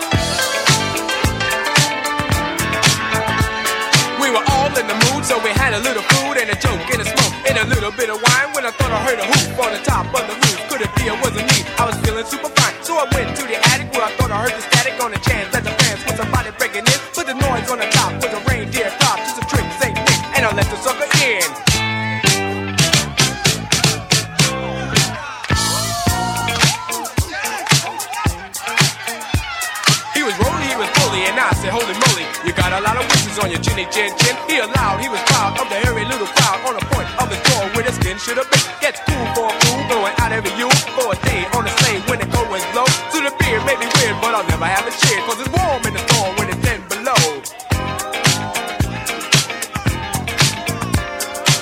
We 4.18 4.34
were 4.34 4.42
all 4.50 4.66
in 4.74 4.86
the 4.90 4.98
mood, 5.06 5.22
so 5.22 5.38
we 5.46 5.54
had 5.54 5.70
a 5.78 5.78
little 5.86 6.02
food 6.10 6.42
and 6.42 6.50
a 6.50 6.58
joke 6.58 6.82
and 6.90 6.98
a 6.98 7.06
smoke 7.06 7.34
and 7.46 7.54
a 7.62 7.66
little 7.70 7.94
bit 7.94 8.10
of 8.10 8.18
wine. 8.18 8.50
When 8.50 8.66
I 8.66 8.74
thought 8.74 8.90
I 8.90 8.98
heard 9.06 9.22
a 9.22 9.26
hoop 9.30 9.62
on 9.62 9.70
the 9.70 9.82
top 9.86 10.10
of 10.10 10.26
the 10.26 10.34
roof, 10.42 10.58
could 10.66 10.82
it 10.82 10.90
be 10.98 11.06
it 11.06 11.14
wasn't 11.22 11.46
me? 11.46 11.62
I 11.78 11.86
was 11.86 11.94
feeling 12.02 12.26
super 12.26 12.50
fine, 12.50 12.74
so 12.82 12.98
I 12.98 13.06
went 13.14 13.30
to 13.38 13.46
the 13.46 13.54
attic 13.70 13.94
where 13.94 14.02
I 14.02 14.10
thought 14.18 14.34
I 14.34 14.42
heard 14.42 14.58
the 14.58 14.64
static 14.74 14.98
on 14.98 15.14
the 15.14 15.19
got 32.70 32.82
a 32.82 32.86
lot 32.86 32.96
of 33.02 33.04
wishes 33.10 33.36
on 33.42 33.50
your 33.50 33.58
chinny 33.58 33.82
chin 33.90 34.14
chin. 34.22 34.34
He 34.46 34.62
allowed, 34.62 35.02
he 35.02 35.10
was 35.10 35.18
proud 35.26 35.58
of 35.58 35.66
the 35.66 35.78
hairy 35.82 36.06
little 36.06 36.30
crowd 36.38 36.62
on 36.70 36.78
the 36.78 36.84
point 36.94 37.10
of 37.18 37.26
the 37.26 37.38
door 37.50 37.66
where 37.74 37.82
the 37.82 37.90
skin 37.90 38.16
should 38.16 38.38
have 38.38 38.46
been. 38.46 38.62
Gets 38.78 39.02
cool 39.10 39.26
for 39.34 39.50
a 39.50 39.54
fool, 39.66 39.82
going 39.90 40.14
out 40.22 40.30
every 40.30 40.54
you 40.54 40.70
for 40.94 41.10
a 41.10 41.18
day 41.26 41.42
on 41.50 41.66
the 41.66 41.72
sleigh 41.82 41.98
when 42.06 42.22
the 42.22 42.30
cold 42.30 42.46
winds 42.46 42.66
blow. 42.70 42.86
To 42.86 43.18
the 43.26 43.34
beer 43.42 43.58
may 43.66 43.74
be 43.74 43.90
weird, 43.98 44.14
but 44.22 44.38
I'll 44.38 44.46
never 44.46 44.70
have 44.70 44.86
a 44.86 44.94
cheer, 45.02 45.18
cause 45.26 45.42
it's 45.42 45.50
warm 45.50 45.82
in 45.82 45.98
the 45.98 46.02
storm 46.14 46.30
when 46.38 46.46
it's 46.46 46.62
10 46.62 46.78
below. 46.86 47.22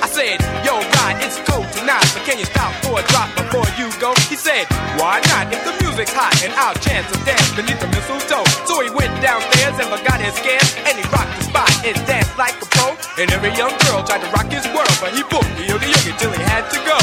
I 0.04 0.08
said, 0.12 0.36
yo, 0.60 0.76
God, 0.92 1.16
it's 1.24 1.40
cold 1.48 1.64
tonight, 1.72 2.04
but 2.12 2.22
can 2.28 2.36
you 2.36 2.44
stop 2.44 2.68
for 2.84 3.00
a 3.00 3.04
drop 3.08 3.32
before 3.32 3.64
you 3.80 3.88
go? 3.96 4.12
He 4.28 4.36
said, 4.36 4.68
why 5.00 5.24
not? 5.32 5.48
If 5.48 5.64
the 5.64 5.72
music's 5.80 6.12
hot 6.14 6.36
and 6.46 6.54
I'll 6.54 6.78
chance 6.78 7.10
to 7.10 7.18
dance 7.26 7.50
beneath 7.58 7.80
the 7.82 7.90
mistletoe. 7.90 8.46
So 8.70 8.78
he 8.84 8.90
went 8.94 9.10
downstairs 9.18 9.74
and 9.82 9.90
forgot 9.90 10.07
scans, 10.32 10.76
and 10.84 10.94
he 10.98 11.04
rocked 11.08 11.32
the 11.38 11.44
spot 11.48 11.70
and 11.84 11.96
danced 12.06 12.36
like 12.36 12.56
a 12.60 12.66
pro. 12.66 12.96
And 13.16 13.30
every 13.32 13.52
young 13.56 13.72
girl 13.86 14.02
tried 14.04 14.22
to 14.22 14.30
rock 14.30 14.50
his 14.50 14.66
world, 14.74 14.92
but 15.00 15.14
he 15.14 15.22
booked 15.26 15.52
the 15.56 15.64
yogi 15.66 15.88
yogi 15.88 16.12
till 16.18 16.32
he 16.32 16.42
had 16.42 16.68
to 16.70 16.78
go. 16.84 16.98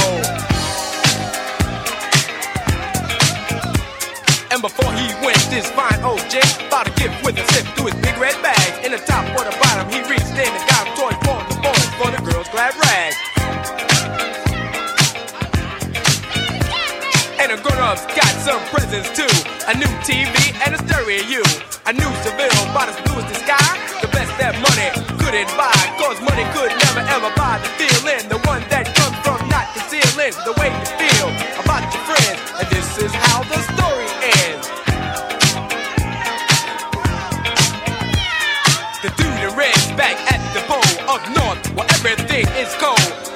And 4.51 4.61
before 4.61 4.91
he 4.93 5.11
went, 5.25 5.41
this 5.51 5.67
fine 5.71 5.99
old 6.03 6.23
gent 6.29 6.47
bought 6.69 6.87
a 6.87 6.93
gift 6.95 7.17
with 7.25 7.35
a 7.35 7.45
sip 7.51 7.65
through 7.75 7.91
his 7.91 7.97
big 7.99 8.15
red 8.17 8.37
bag. 8.41 8.85
In 8.85 8.91
the 8.91 9.01
top 9.03 9.25
or 9.35 9.43
the 9.43 9.55
bottom, 9.59 9.89
he 9.91 9.99
reached 10.07 10.31
in 10.37 10.47
and 10.47 10.63
got 10.69 10.87
him 10.87 10.93
toy 10.95 11.13
for 11.25 11.39
the 11.49 11.57
boys 11.59 11.89
for 11.99 12.09
the 12.11 12.21
girls' 12.23 12.47
glad 12.49 12.73
rags. 12.79 13.24
Grown-ups 17.75 18.05
got 18.15 18.31
some 18.39 18.61
presents 18.71 19.11
too. 19.11 19.27
A 19.67 19.75
new 19.75 19.91
TV 20.07 20.55
and 20.63 20.75
a 20.75 20.79
stereo. 20.87 21.43
A 21.85 21.93
new 21.93 22.11
Seville, 22.23 22.65
by 22.73 22.87
the 22.87 22.95
blue 23.03 23.19
as 23.19 23.27
the 23.27 23.37
sky. 23.43 23.67
The 24.01 24.07
best 24.15 24.31
that 24.39 24.55
money 24.63 24.89
couldn't 25.19 25.51
buy. 25.59 25.75
Cause 25.99 26.17
money 26.23 26.47
could 26.55 26.71
never 26.87 27.03
ever 27.03 27.29
buy 27.35 27.59
the 27.59 27.69
feeling. 27.75 28.23
The 28.31 28.39
one 28.47 28.63
that 28.71 28.87
comes 28.95 29.17
from 29.27 29.39
not 29.51 29.67
concealing 29.75 30.33
the 30.47 30.55
way 30.55 30.71
you 30.71 30.87
feel 30.95 31.27
about 31.61 31.83
your 31.91 32.03
friends. 32.07 32.39
And 32.59 32.67
this 32.71 32.87
is 32.97 33.11
how 33.11 33.43
the 33.43 33.59
story 33.75 34.07
ends. 34.23 34.67
The 39.03 39.11
dude 39.19 39.39
in 39.43 39.51
red's 39.59 39.91
back 39.99 40.15
at 40.31 40.41
the 40.55 40.63
pole 40.65 40.95
up 41.11 41.21
north 41.35 41.61
where 41.75 41.87
everything 41.91 42.47
is 42.55 42.71
cold. 42.79 43.34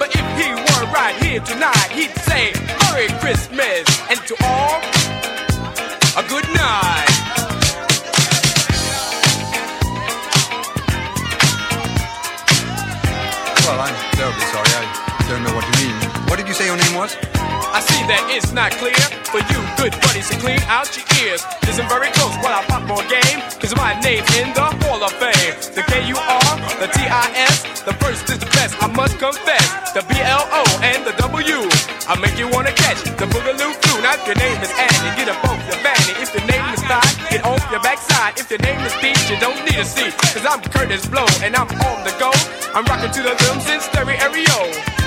Right 1.09 1.23
here 1.23 1.39
tonight, 1.41 1.89
he'd 1.91 2.11
say 2.21 2.53
Merry 2.81 3.07
Christmas 3.19 3.85
and 4.09 4.19
to 4.27 4.35
all 4.43 4.79
a 6.17 6.23
good 6.27 6.45
night. 6.53 7.09
Well, 13.65 13.79
I'm 13.79 13.95
terribly 14.13 14.45
sorry. 14.51 14.69
I 14.75 15.25
don't 15.29 15.43
know 15.43 15.53
what 15.55 15.65
you 15.65 15.87
mean. 15.87 15.95
What 16.27 16.37
did 16.37 16.47
you 16.47 16.53
say 16.53 16.65
your 16.65 16.77
name 16.77 16.95
was? 16.95 17.38
I 17.69 17.85
see 17.85 18.01
that 18.09 18.25
it's 18.33 18.49
not 18.51 18.73
clear 18.81 18.97
for 19.29 19.37
you 19.45 19.59
good 19.77 19.93
buddies 20.01 20.29
to 20.33 20.37
clean 20.41 20.61
out 20.65 20.89
your 20.97 21.05
ears. 21.21 21.45
Listen 21.61 21.85
very 21.85 22.09
close 22.17 22.33
while 22.41 22.57
I 22.57 22.65
pop 22.65 22.81
more 22.89 23.05
game, 23.05 23.39
cause 23.61 23.77
my 23.77 23.93
name's 24.01 24.25
in 24.41 24.49
the 24.57 24.65
Hall 24.83 25.05
of 25.05 25.13
Fame. 25.21 25.53
The 25.77 25.85
K-U-R, 25.85 26.51
the 26.81 26.89
T-I-S, 26.89 27.85
the 27.85 27.93
first 28.01 28.25
is 28.33 28.41
the 28.41 28.49
best, 28.57 28.73
I 28.81 28.89
must 28.89 29.21
confess. 29.21 29.93
The 29.93 30.01
B-L-O 30.09 30.61
and 30.81 31.05
the 31.05 31.13
W, 31.21 31.61
I 32.09 32.17
make 32.17 32.41
you 32.41 32.49
wanna 32.49 32.73
catch 32.73 33.05
the 33.05 33.29
Boogaloo 33.29 33.71
flu. 33.85 34.01
Now 34.01 34.17
if 34.17 34.25
your 34.25 34.39
name 34.41 34.57
is 34.65 34.73
Annie, 34.73 35.13
get 35.13 35.29
up 35.29 35.37
off 35.45 35.61
your 35.69 35.77
fanny. 35.85 36.17
If 36.17 36.33
your 36.33 36.45
name 36.49 36.65
is 36.73 36.81
Thigh, 36.89 37.05
get 37.29 37.45
off 37.45 37.61
your 37.69 37.85
backside. 37.85 38.41
If 38.41 38.49
your 38.49 38.59
name 38.65 38.81
is 38.81 38.93
Pete, 38.97 39.21
you 39.29 39.37
don't 39.37 39.61
need 39.61 39.77
a 39.77 39.85
seat, 39.85 40.17
cause 40.33 40.41
I'm 40.41 40.61
Kurtis 40.73 41.05
Blow 41.05 41.29
and 41.45 41.53
I'm 41.55 41.69
on 41.85 42.01
the 42.01 42.13
go. 42.17 42.33
I'm 42.73 42.85
rocking 42.89 43.13
to 43.13 43.21
the 43.21 43.37
rhythms 43.37 43.69
in 43.69 43.79
stereo. 43.79 44.98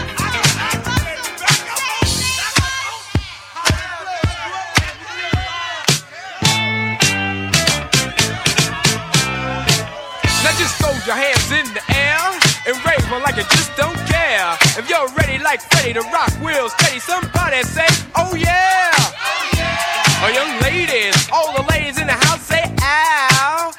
Your 11.03 11.19
hands 11.19 11.51
in 11.51 11.67
the 11.75 11.83
air 11.99 12.23
and 12.63 12.79
rave 12.87 13.03
on 13.11 13.27
like 13.27 13.35
you 13.35 13.43
just 13.51 13.75
don't 13.75 13.99
care. 14.07 14.55
If 14.79 14.87
you're 14.87 15.11
ready 15.19 15.43
like 15.43 15.59
Freddie 15.61 15.95
to 15.95 16.05
rock, 16.15 16.31
real 16.39 16.71
steady, 16.71 17.01
somebody 17.01 17.59
say, 17.67 17.91
oh 18.15 18.31
yeah. 18.39 18.95
Oh 18.95 19.51
yeah. 19.59 20.31
Young 20.31 20.63
ladies, 20.63 21.19
all 21.35 21.51
the 21.59 21.67
ladies 21.75 21.99
in 21.99 22.07
the 22.07 22.15
house 22.15 22.47
say, 22.47 22.63
ow. 22.87 23.75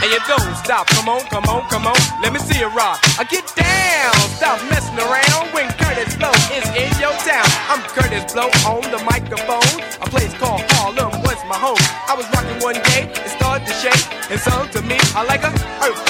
And 0.00 0.08
you 0.08 0.16
don't 0.24 0.56
stop, 0.64 0.86
come 0.88 1.10
on, 1.10 1.20
come 1.28 1.44
on, 1.52 1.68
come 1.68 1.86
on, 1.86 2.00
let 2.24 2.32
me 2.32 2.40
see 2.40 2.58
you 2.58 2.72
rock. 2.72 2.96
I 3.20 3.28
get 3.28 3.44
down, 3.52 4.16
stop 4.40 4.56
messing 4.72 4.96
around 4.96 5.52
when 5.52 5.68
Kurtis 5.76 6.16
Blow 6.16 6.32
is 6.56 6.64
in 6.72 6.88
your 6.96 7.12
town. 7.28 7.44
I'm 7.68 7.84
Kurtis 7.92 8.32
Blow 8.32 8.48
on 8.64 8.88
the 8.88 9.04
microphone. 9.04 9.84
A 10.00 10.08
place 10.08 10.32
called 10.40 10.64
Harlem 10.80 11.12
was 11.28 11.36
my 11.44 11.60
home. 11.60 11.84
I 12.08 12.16
was 12.16 12.24
rocking 12.32 12.56
one 12.64 12.80
day, 12.96 13.12
it 13.12 13.36
started 13.36 13.68
to 13.68 13.74
shake. 13.84 14.32
And 14.32 14.40
so 14.40 14.64
to 14.72 14.80
me, 14.88 14.96
I 15.12 15.28
like 15.28 15.44
a. 15.44 16.07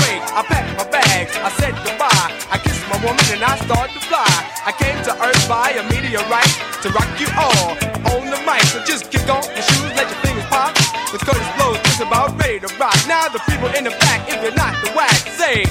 I 1.40 1.50
said 1.58 1.74
goodbye. 1.86 2.28
I 2.50 2.58
kissed 2.58 2.82
my 2.90 2.98
woman 3.04 3.22
and 3.30 3.42
I 3.42 3.54
started 3.62 3.94
to 3.94 4.02
fly. 4.10 4.26
I 4.66 4.72
came 4.74 4.98
to 5.06 5.12
Earth 5.22 5.44
by 5.48 5.70
a 5.78 5.82
meteorite 5.86 6.54
to 6.82 6.90
rock 6.90 7.08
you 7.20 7.30
all 7.38 7.78
on 8.10 8.26
the 8.30 8.40
mic. 8.42 8.62
So 8.74 8.82
just 8.84 9.10
kick 9.10 9.28
off 9.30 9.46
your 9.46 9.62
shoes, 9.62 9.90
let 9.94 10.10
your 10.10 10.20
fingers 10.26 10.46
pop. 10.50 10.74
With 11.12 11.22
Kurtis 11.22 11.48
Blow, 11.56 11.74
just 11.86 12.00
about 12.02 12.36
ready 12.42 12.60
to 12.60 12.70
rock. 12.76 12.98
Now 13.06 13.28
the 13.28 13.40
people 13.46 13.70
in 13.78 13.84
the 13.84 13.94
back, 14.02 14.26
if 14.28 14.42
you're 14.42 14.58
not 14.58 14.74
the 14.82 14.90
whack, 14.92 15.14
say. 15.38 15.62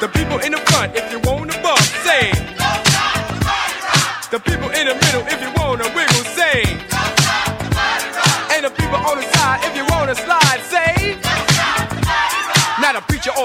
The 0.00 0.08
people 0.08 0.38
in 0.44 0.52
the 0.52 0.62
front, 0.68 0.94
if 0.94 1.10
you 1.10 1.18
want 1.24 1.50
to 1.52 1.56
bump, 1.62 1.82
say. 2.04 2.30
The 4.30 4.40
people 4.40 4.70
in 4.70 4.88
the 4.88 4.96
middle, 4.96 5.24
if 5.32 5.38
you 5.40 5.50
want 5.56 5.82
to 5.82 5.88
wiggle, 5.96 6.24
say. 6.36 6.62
And 8.52 8.64
the 8.64 8.70
people 8.70 9.00
on 9.00 9.16
the 9.16 9.26
side, 9.34 9.60
if 9.64 9.76
you 9.76 9.84
want 9.94 10.08
to 10.10 10.16
slide, 10.16 10.41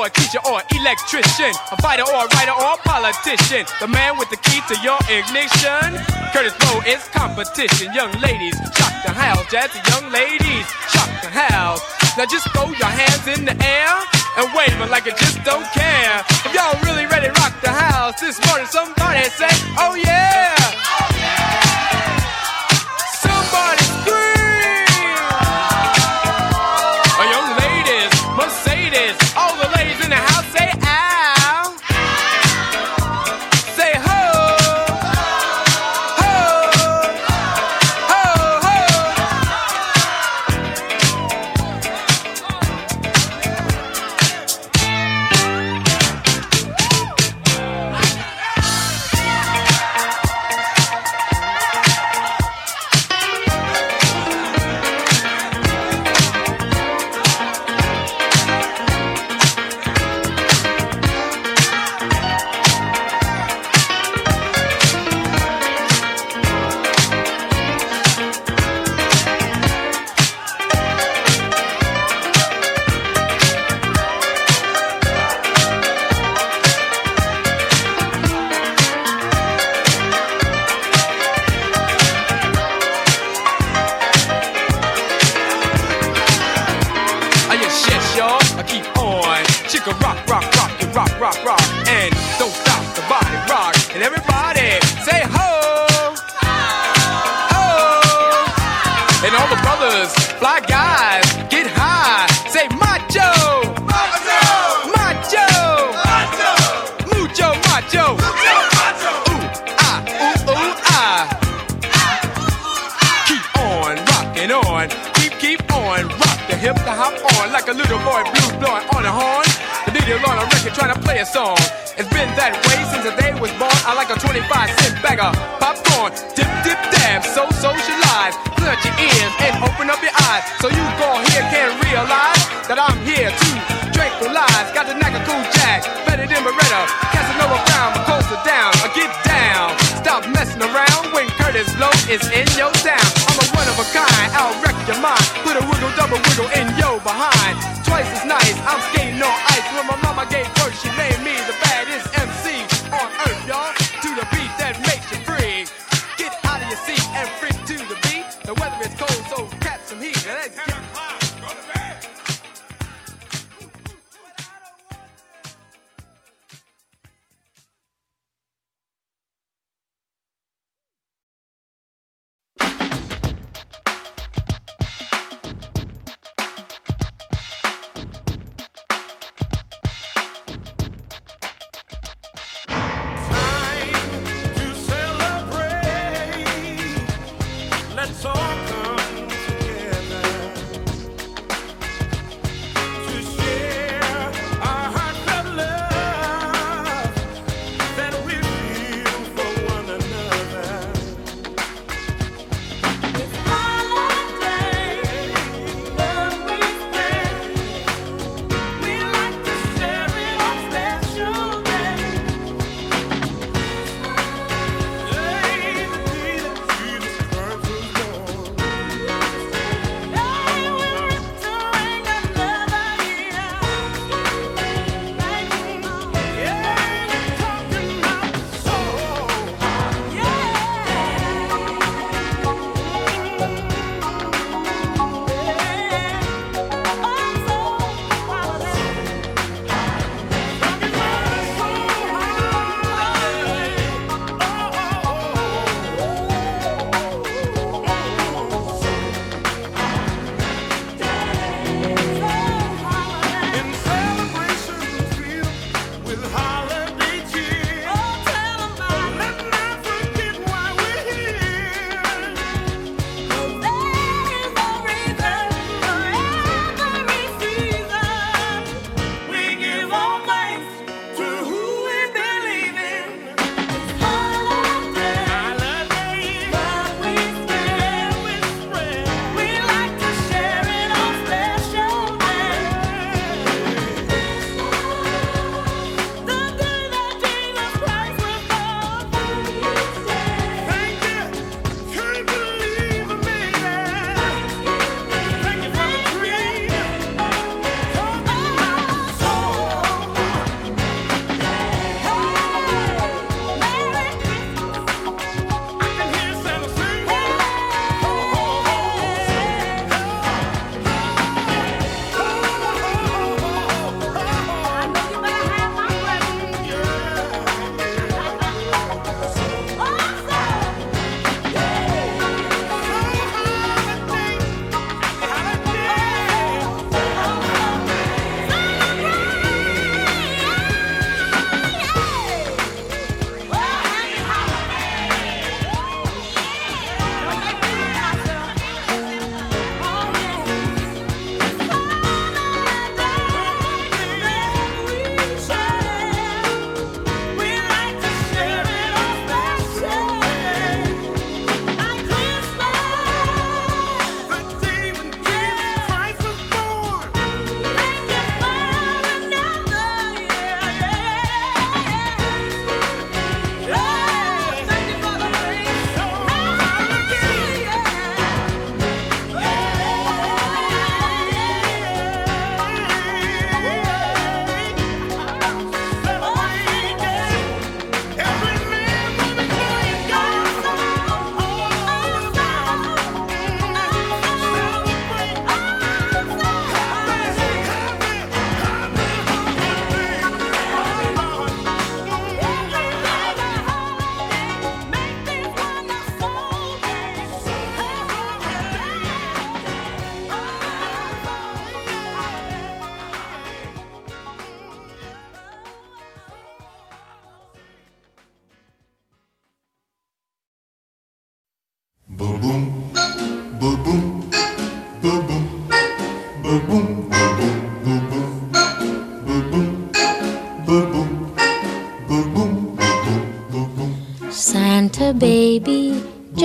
or 0.07 0.15
a 0.15 0.21
teacher 0.21 0.39
or 0.47 0.59
an 0.59 0.65
electrician, 0.79 1.51
a 1.71 1.77
fighter 1.81 2.03
or 2.03 2.23
a 2.23 2.27
writer 2.35 2.55
or 2.55 2.75
a 2.75 2.81
politician. 2.87 3.65
The 3.79 3.87
man 3.87 4.17
with 4.17 4.29
the 4.29 4.37
key 4.37 4.61
to 4.71 4.75
your 4.79 4.99
ignition. 5.11 5.99
Kurtis 6.31 6.55
Blow 6.59 6.79
is 6.87 7.03
competition. 7.11 7.93
Young 7.93 8.11
ladies, 8.21 8.55
shock 8.75 8.93
the 9.03 9.11
house. 9.11 9.43
Jazzy 9.51 9.81
young 9.91 10.11
ladies, 10.11 10.67
shock 10.91 11.09
the 11.21 11.29
house. 11.29 11.81
Now 12.17 12.25
just 12.25 12.49
throw 12.51 12.67
your 12.71 12.91
hands 12.91 13.27
in 13.27 13.45
the 13.45 13.55
air 13.63 13.91
and 14.37 14.47
wave 14.55 14.79
it 14.79 14.89
like 14.89 15.05
you 15.05 15.11
just 15.11 15.43
don't 15.43 15.67
care. 15.73 16.23
If 16.45 16.53
y'all 16.53 16.79
really 16.83 17.05
ready 17.05 17.27
to 17.27 17.33
rock 17.41 17.59
the 17.61 17.71
house 17.71 18.19
this 18.21 18.39
morning, 18.47 18.67
somebody 18.67 19.23
say, 19.35 19.51
oh 19.77 19.95
yeah. 19.95 20.55
Somebody 23.19 23.76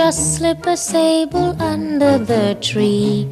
just 0.05 0.35
slip 0.37 0.67
a 0.67 0.77
sable 0.77 1.55
under 1.63 2.19
the 2.19 2.59
tree 2.61 3.32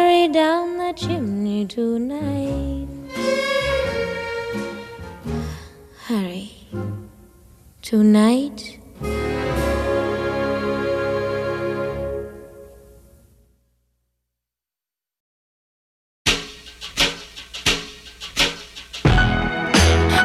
down 0.31 0.77
the 0.77 0.93
chimney 0.93 1.65
tonight. 1.65 2.87
Hurry. 6.05 6.51
Tonight. 7.81 8.77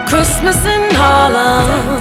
Christmas 0.07 0.65
in 0.65 0.95
Harlem, 0.95 1.96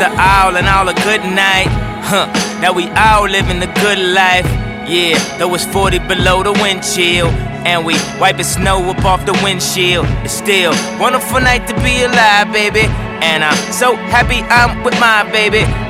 To 0.00 0.06
all 0.06 0.56
and 0.56 0.66
all 0.66 0.88
a 0.88 0.94
good 0.94 1.20
night. 1.20 1.68
Huh, 2.08 2.24
now 2.62 2.72
we 2.72 2.88
all 2.88 3.28
living 3.28 3.60
the 3.60 3.66
good 3.84 3.98
life. 3.98 4.46
Yeah, 4.88 5.18
though 5.36 5.54
it's 5.54 5.66
40 5.66 5.98
below 6.08 6.42
the 6.42 6.52
wind 6.52 6.82
chill. 6.82 7.26
And 7.68 7.84
we 7.84 7.96
wiping 8.18 8.44
snow 8.44 8.80
up 8.88 9.04
off 9.04 9.26
the 9.26 9.38
windshield. 9.44 10.06
It's 10.24 10.32
still 10.32 10.72
wonderful 10.98 11.40
night 11.40 11.68
to 11.68 11.74
be 11.84 12.02
alive, 12.02 12.50
baby. 12.50 12.88
And 13.20 13.44
I'm 13.44 13.56
so 13.72 13.94
happy 13.94 14.40
I'm 14.48 14.82
with 14.84 14.98
my 14.98 15.30
baby. 15.30 15.89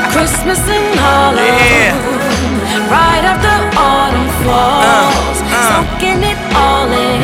Christmas 0.11 0.59
in 0.67 0.85
Harlem. 0.99 1.39
Yeah. 1.39 1.95
Right 2.91 3.23
after 3.23 3.55
autumn 3.79 4.27
falls, 4.43 5.39
uh, 5.39 5.55
uh. 5.55 5.67
soaking 5.71 6.21
it 6.27 6.39
all 6.51 6.91
in. 6.91 7.23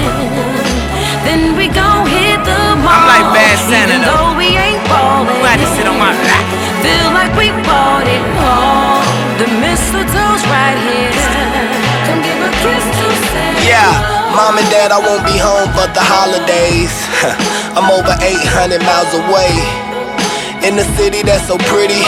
Then 1.27 1.59
we 1.59 1.67
go 1.67 2.07
hit 2.07 2.39
the 2.47 2.61
mall. 2.79 2.95
I'm 2.95 3.03
like 3.11 3.27
Bad 3.35 3.57
Santa 3.67 3.99
though. 3.99 4.39
we 4.39 4.55
ain't. 4.55 4.79
Glad 4.87 5.59
to 5.59 5.67
sit 5.75 5.87
on 5.87 5.99
my. 5.99 6.15
Feel 6.79 7.11
like 7.11 7.31
we 7.35 7.51
bought 7.67 8.07
it 8.07 8.23
all. 8.39 9.03
The 9.35 9.47
mistletoe's 9.59 10.43
right 10.47 10.79
here. 10.87 11.11
Come 12.07 12.23
give 12.23 12.39
a 12.39 12.51
kiss 12.63 12.83
to 12.87 13.07
Santa. 13.35 13.67
Yeah. 13.67 13.91
Mom 14.31 14.57
and 14.57 14.69
dad, 14.69 14.91
I 14.95 14.99
won't 15.01 15.25
be 15.25 15.35
home 15.35 15.67
for 15.75 15.89
the 15.91 16.03
holidays. 16.03 16.93
I'm 17.75 17.89
over 17.91 18.15
800 18.21 18.79
miles 18.85 19.11
away 19.11 19.96
in 20.67 20.75
the 20.75 20.83
city 20.99 21.23
that's 21.23 21.47
so 21.47 21.55
pretty. 21.71 22.03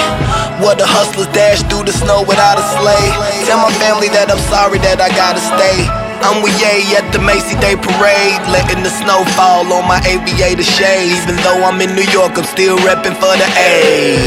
What 0.60 0.76
the 0.76 0.86
hustlers 0.86 1.31
dash 1.31 1.64
through 1.72 1.88
the 1.88 1.95
snow 1.95 2.27
without 2.27 2.60
a 2.60 2.65
sleigh. 2.76 3.10
Tell 3.48 3.64
my 3.64 3.72
family 3.80 4.11
that 4.11 4.27
I'm 4.27 4.44
sorry 4.52 4.84
that 4.84 4.99
I 4.99 5.07
gotta 5.15 5.40
stay. 5.40 5.88
I'm 6.19 6.44
with 6.44 6.52
Ye 6.60 6.91
at 6.99 7.07
the 7.15 7.23
Macy 7.23 7.56
Day 7.64 7.80
Parade, 7.80 8.44
letting 8.52 8.84
the 8.84 8.91
snow 8.91 9.23
fall 9.40 9.64
on 9.72 9.88
my 9.88 10.03
aviator 10.03 10.68
shades. 10.68 11.23
Even 11.23 11.40
though 11.48 11.64
I'm 11.64 11.80
in 11.80 11.95
New 11.95 12.07
York, 12.11 12.36
I'm 12.36 12.44
still 12.44 12.76
reppin' 12.84 13.15
for 13.15 13.31
the 13.40 13.48
A. 13.56 14.19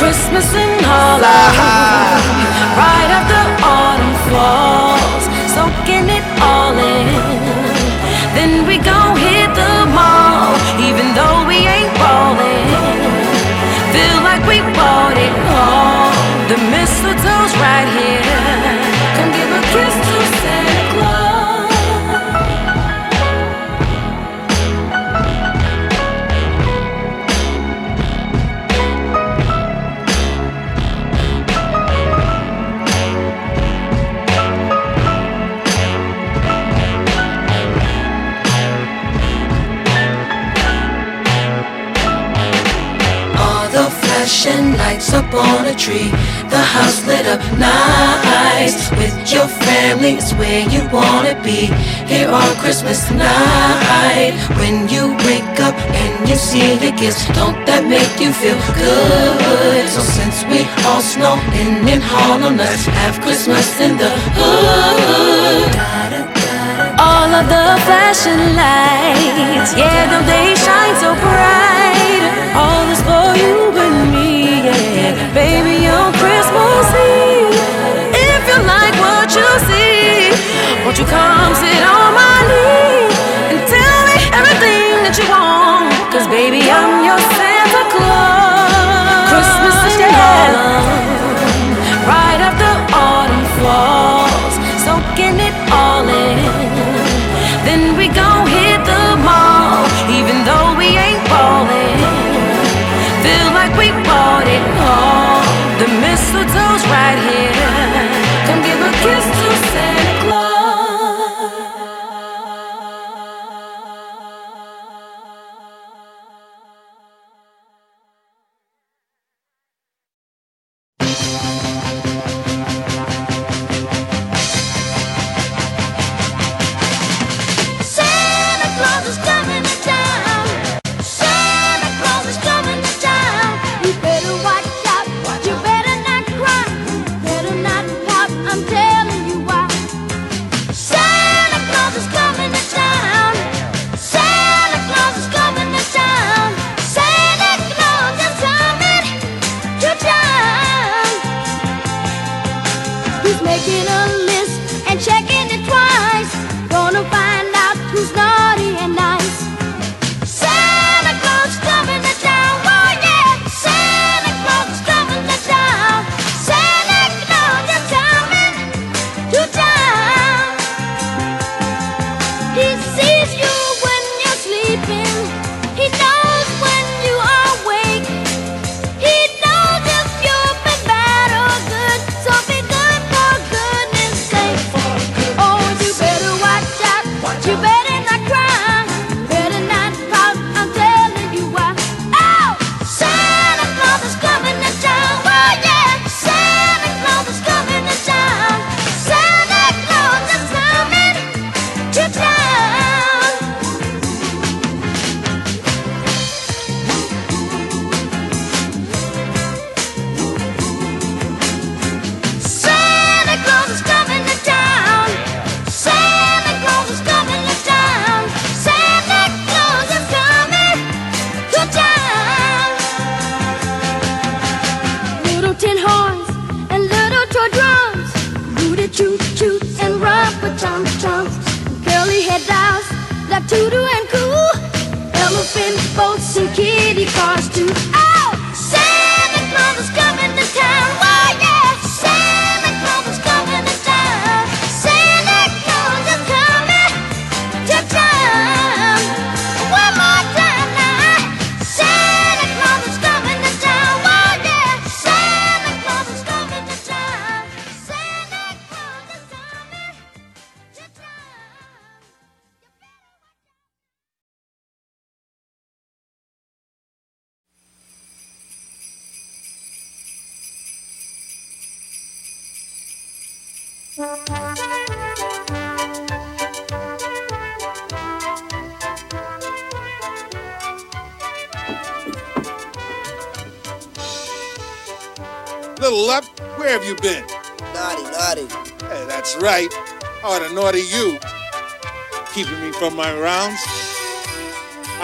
Christmas 0.00 0.48
in 0.56 0.80
Harlem. 0.80 1.28
Ah. 1.28 2.51
lights 45.02 45.14
up 45.14 45.34
on 45.34 45.66
a 45.66 45.74
tree. 45.74 46.10
The 46.48 46.58
house 46.58 47.06
lit 47.06 47.26
up 47.26 47.40
nice 47.58 48.90
with 48.92 49.14
your 49.32 49.48
family. 49.48 50.14
It's 50.14 50.32
where 50.34 50.62
you 50.68 50.80
wanna 50.92 51.40
be 51.42 51.66
here 52.06 52.28
on 52.28 52.56
Christmas 52.56 53.10
night. 53.10 54.34
When 54.58 54.88
you 54.88 55.14
wake 55.26 55.60
up 55.60 55.74
and 55.74 56.28
you 56.28 56.36
see 56.36 56.76
the 56.76 56.92
gifts, 56.92 57.26
don't 57.34 57.58
that 57.66 57.84
make 57.84 58.20
you 58.20 58.32
feel 58.32 58.58
good? 58.74 59.88
So 59.88 60.00
since 60.00 60.44
we 60.50 60.66
all 60.86 61.02
snow 61.02 61.36
in 61.60 61.88
in 61.88 62.00
Harlem, 62.00 62.56
let's 62.56 62.86
have 62.86 63.20
Christmas 63.20 63.80
in 63.80 63.96
the 63.96 64.10
hood. 64.36 65.72
All 66.98 67.30
of 67.40 67.46
the 67.48 67.66
flashing 67.86 68.44
lights, 68.54 69.74
yeah, 69.74 70.10
no, 70.10 70.18
they 70.30 70.54
shine 70.54 70.94
so 71.00 71.14
bright. 71.14 71.61
Won't 80.92 81.00
you 81.00 81.06
come? 81.06 81.21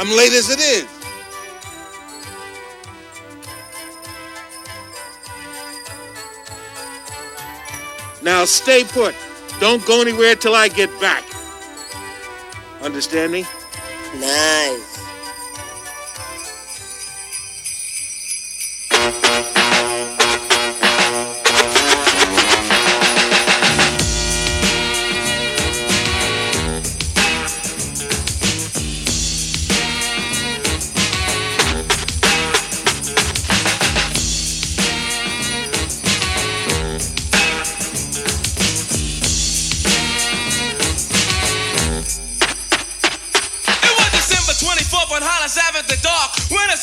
I'm 0.09 0.17
late 0.17 0.33
as 0.33 0.49
it 0.49 0.59
is. 0.59 0.87
Now 8.23 8.47
stay 8.47 8.85
put. 8.85 9.15
Don't 9.61 9.85
go 9.85 10.01
anywhere 10.01 10.35
till 10.35 10.55
I 10.55 10.69
get 10.69 10.89
back. 10.99 11.25
Understand 12.81 13.33
me? 13.33 13.45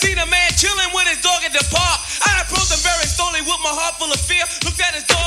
seen 0.06 0.18
a 0.20 0.30
man 0.30 0.50
chilling 0.54 0.92
with 0.94 1.08
his 1.10 1.20
dog 1.22 1.42
at 1.42 1.52
the 1.52 1.66
park. 1.74 2.00
I 2.30 2.46
approached 2.46 2.70
him 2.70 2.82
very 2.86 3.10
slowly 3.10 3.42
with 3.42 3.58
my 3.66 3.74
heart 3.74 3.98
full 3.98 4.14
of 4.14 4.22
fear. 4.22 4.46
Looked 4.62 4.80
at 4.80 4.94
his 4.94 5.04
dog. 5.10 5.25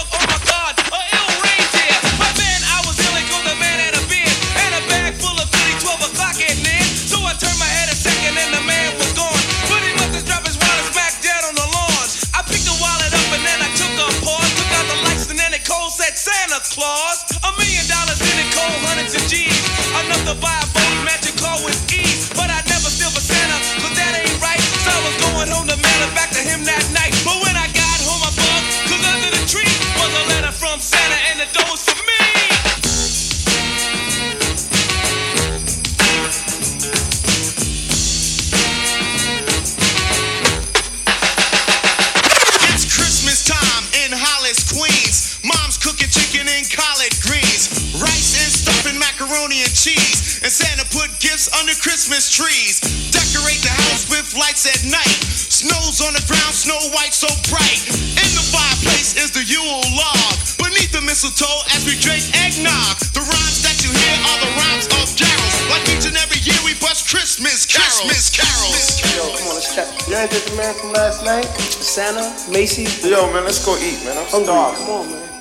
ain't 70.18 70.30
that 70.30 70.42
the 70.50 70.56
man 70.56 70.74
from 70.74 70.92
last 70.92 71.24
night? 71.24 71.44
Santa, 71.44 72.26
Macy. 72.50 73.08
Yo, 73.08 73.32
man, 73.32 73.44
let's 73.44 73.64
go 73.64 73.76
eat, 73.78 74.02
man. 74.04 74.18
I'm 74.18 74.26
starving. 74.26 74.84
Come 74.84 74.90
on, 74.90 75.10
man. 75.10 75.37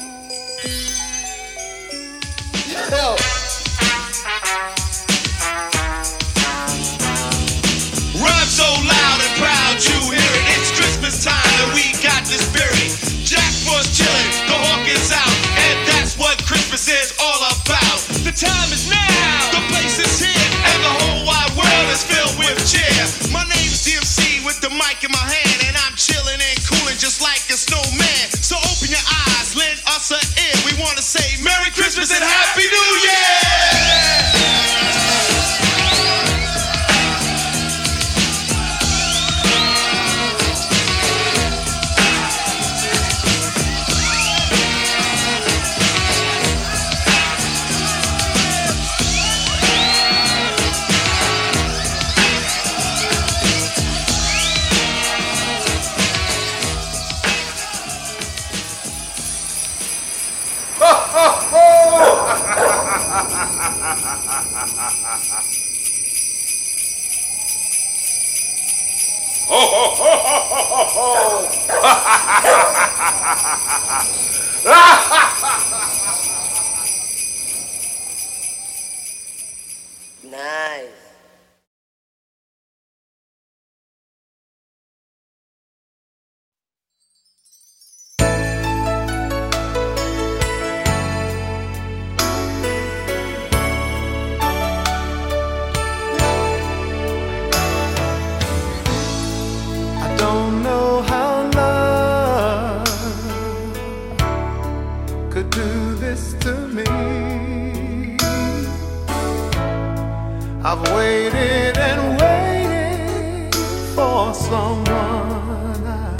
someone 114.87 115.85
I 115.85 116.15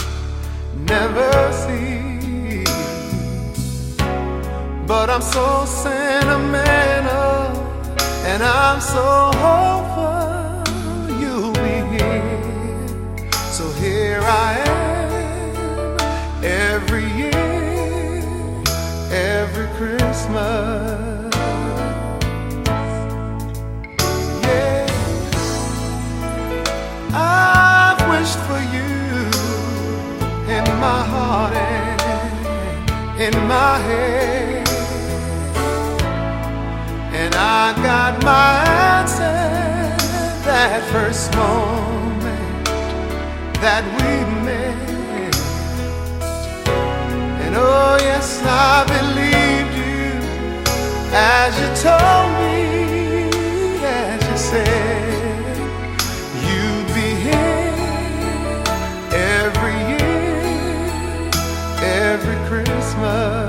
never 0.94 1.32
see. 1.64 2.64
But 4.86 5.10
I'm 5.10 5.22
so 5.22 5.66
sentimental 5.66 7.42
and 8.32 8.42
I'm 8.44 8.80
so 8.96 9.08
hopeful 9.46 10.64
you'll 11.20 11.58
be 11.68 11.78
here. 11.96 13.30
So 13.58 13.66
here 13.84 14.22
I 14.22 14.50
am 14.76 15.98
every 16.44 17.06
year, 17.22 18.64
every 19.12 19.68
Christmas. 19.78 21.17
my 30.80 31.04
heart 31.04 31.54
and 31.54 32.02
in 33.20 33.48
my 33.48 33.78
head. 33.80 34.68
And 37.14 37.34
I 37.36 37.74
got 37.82 38.24
my 38.24 38.64
answer 38.94 39.38
that 40.46 40.82
first 40.92 41.34
moment 41.36 42.66
that 43.64 43.84
we 43.98 44.12
met. 44.46 45.36
And 47.44 47.56
oh, 47.56 47.98
yes, 48.00 48.42
I 48.46 48.86
believed 48.96 49.74
you 49.82 50.08
as 51.12 51.60
you 51.60 51.70
told 51.84 52.32
me. 52.32 52.37
Christmas. 62.98 63.47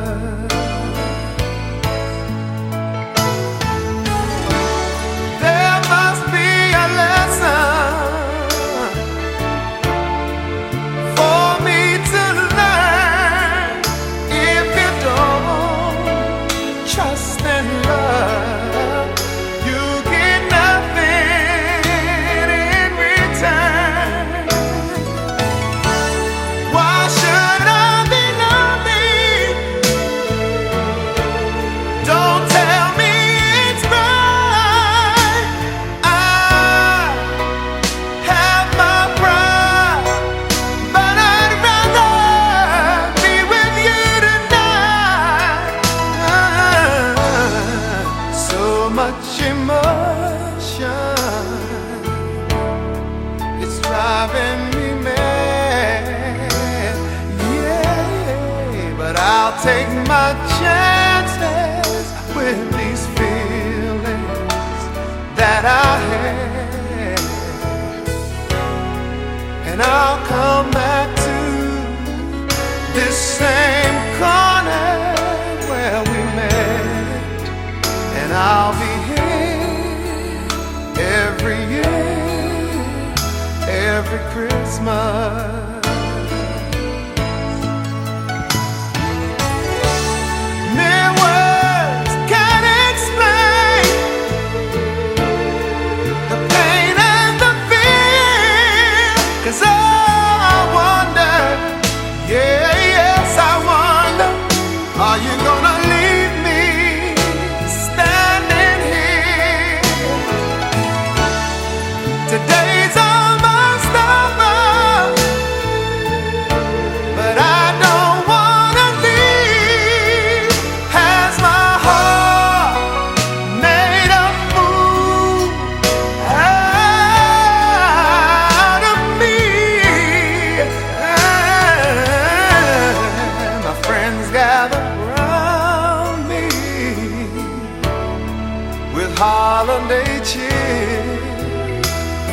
Holiday 139.19 140.13
cheer. 140.25 141.03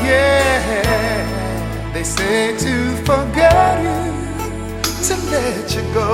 Yeah, 0.05 1.91
they 1.93 2.03
say 2.03 2.55
to 2.65 2.75
forget 3.09 3.81
you, 3.87 4.01
to 5.07 5.15
let 5.33 5.65
you 5.75 5.83
go, 5.99 6.09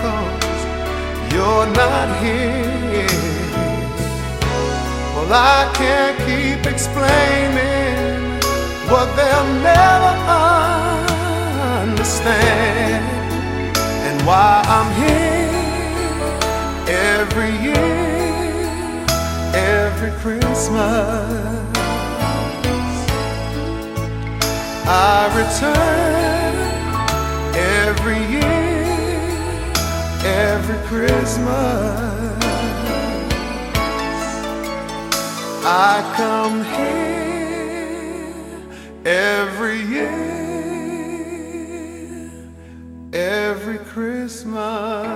cause 0.00 0.62
you're 1.32 1.68
not 1.82 2.08
here. 2.24 3.20
Well, 5.14 5.30
I 5.30 5.70
can't 5.80 6.16
keep 6.28 6.60
explaining 6.72 8.40
what 8.90 9.06
they'll 9.16 9.52
never 9.72 10.14
understand, 11.82 13.04
and 14.08 14.16
why 14.26 14.50
I'm 14.76 14.90
here 15.02 15.52
every 17.12 17.52
year, 17.68 18.05
every 19.96 20.12
Christmas. 20.20 21.76
I 24.88 25.26
return 25.40 26.54
every 27.56 28.20
year, 28.30 29.72
every 30.22 30.78
Christmas. 30.86 31.48
I 35.64 36.02
come 36.16 36.62
here 36.76 37.16
every 39.06 39.80
year, 39.80 40.12
every 43.14 43.78
Christmas. 43.78 45.15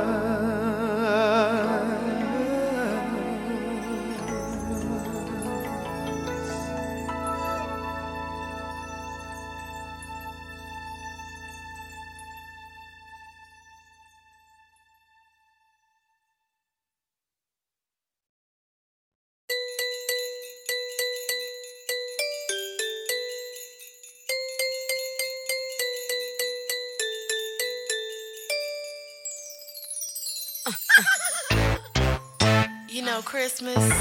Know, 33.21 33.25
Christmas 33.25 33.93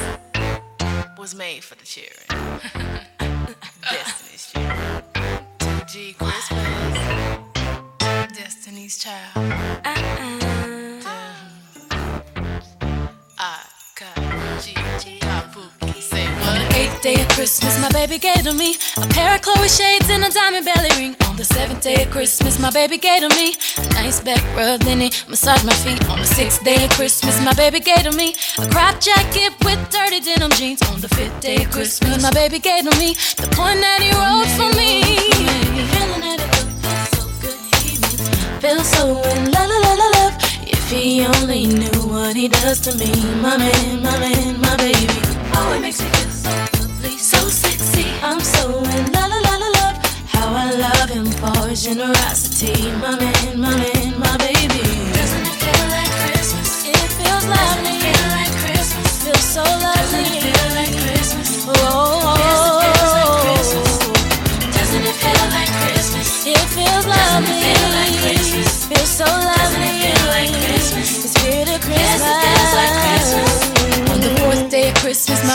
was 1.18 1.36
made 1.36 1.64
for 1.64 1.76
the 1.76 1.86
children. 1.86 2.26
Destiny's 3.82 4.52
children. 4.52 5.04
2G 5.60 6.16
Christmas. 6.18 6.68
Destiny's 8.38 8.98
child. 8.98 9.54
Uh-uh. 9.86 10.69
Day 17.02 17.22
of 17.22 17.28
Christmas, 17.30 17.80
my 17.80 17.90
baby 17.90 18.18
gave 18.18 18.44
to 18.44 18.54
me 18.54 18.76
a 18.98 19.08
pair 19.08 19.36
of 19.36 19.42
Chloe 19.42 19.70
shades 19.70 20.10
and 20.10 20.24
a 20.24 20.30
diamond 20.30 20.66
belly 20.66 20.90
ring. 20.98 21.16
On 21.28 21.36
the 21.36 21.46
seventh 21.46 21.82
day 21.82 22.04
of 22.04 22.10
Christmas, 22.10 22.60
my 22.60 22.72
baby 22.72 22.98
gave 22.98 23.22
to 23.22 23.30
me 23.36 23.56
a 23.78 23.88
nice 23.94 24.20
back 24.20 24.44
rub, 24.56 24.82
then 24.82 25.00
he 25.00 25.12
massaged 25.28 25.66
my 25.66 25.74
feet. 25.74 26.04
On 26.10 26.20
the 26.20 26.26
sixth 26.26 26.64
day 26.64 26.84
of 26.86 26.92
Christmas, 26.92 27.40
my 27.44 27.54
baby 27.54 27.80
gave 27.80 28.04
to 28.04 28.12
me 28.12 28.36
a 28.58 28.68
crop 28.70 29.00
jacket 29.00 29.54
with 29.64 29.80
dirty 29.90 30.20
denim 30.20 30.52
jeans. 30.52 30.82
On 30.92 31.00
the 31.00 31.10
fifth 31.10 31.40
day 31.40 31.64
of 31.64 31.72
Christmas, 31.72 32.22
my 32.22 32.32
baby 32.32 32.60
gave 32.60 32.84
to 32.90 32.98
me 33.00 33.14
the 33.38 33.48
point 33.56 33.80
that 33.80 34.00
he 34.04 34.12
wrote 34.12 34.52
for 34.60 34.70
me. 34.78 35.04
Feeling 35.94 36.22
that 36.26 36.40
it 36.44 36.50
feels 36.56 37.10
so 37.16 37.24
good, 37.40 37.60
he 37.84 37.96
makes 38.04 38.28
feel 38.60 38.84
so 38.84 39.22
in 39.32 39.52
la 39.52 39.64
la 39.66 39.78
la 40.02 40.08
love. 40.20 40.36
If 40.68 40.92
he 40.92 41.26
only 41.26 41.68
knew 41.68 42.02
what 42.12 42.36
he 42.36 42.48
does 42.50 42.82
to 42.82 42.96
me, 42.98 43.12
my 43.42 43.58
man, 43.58 44.04
my 44.04 44.20
man, 44.20 44.60
my 44.60 44.76
baby. 44.78 45.20
Oh, 45.56 45.74
it 45.76 45.82
makes 45.82 46.02
me 46.02 46.10
feel 46.10 46.29
sexy, 47.10 47.18
so 47.18 47.50
sexy. 47.50 48.06
I'm 48.22 48.40
so 48.40 48.80
in 48.80 49.12
love, 49.12 49.32
love, 49.32 49.60
love, 49.60 49.74
love. 49.76 50.06
How 50.28 50.54
I 50.54 50.72
love 50.72 51.10
him 51.10 51.26
for 51.26 51.68
his 51.68 51.84
generosity. 51.84 52.92
My 52.94 53.18
man, 53.20 53.60
my 53.60 53.76
man, 53.76 54.20
my 54.20 54.38
baby. 54.38 54.84
Doesn't 55.14 55.48
it 55.48 55.58
feel 55.62 55.88
like 55.90 56.12
Christmas? 56.22 56.86
It 56.88 57.12
feels 57.18 57.46
lovely. 57.48 57.58
Doesn't 57.58 57.86
it 57.86 58.18
feel 58.18 58.30
like 58.30 58.54
Christmas? 58.64 59.24
Feels 59.24 59.44
so 59.44 59.64
lovely. 59.64 60.39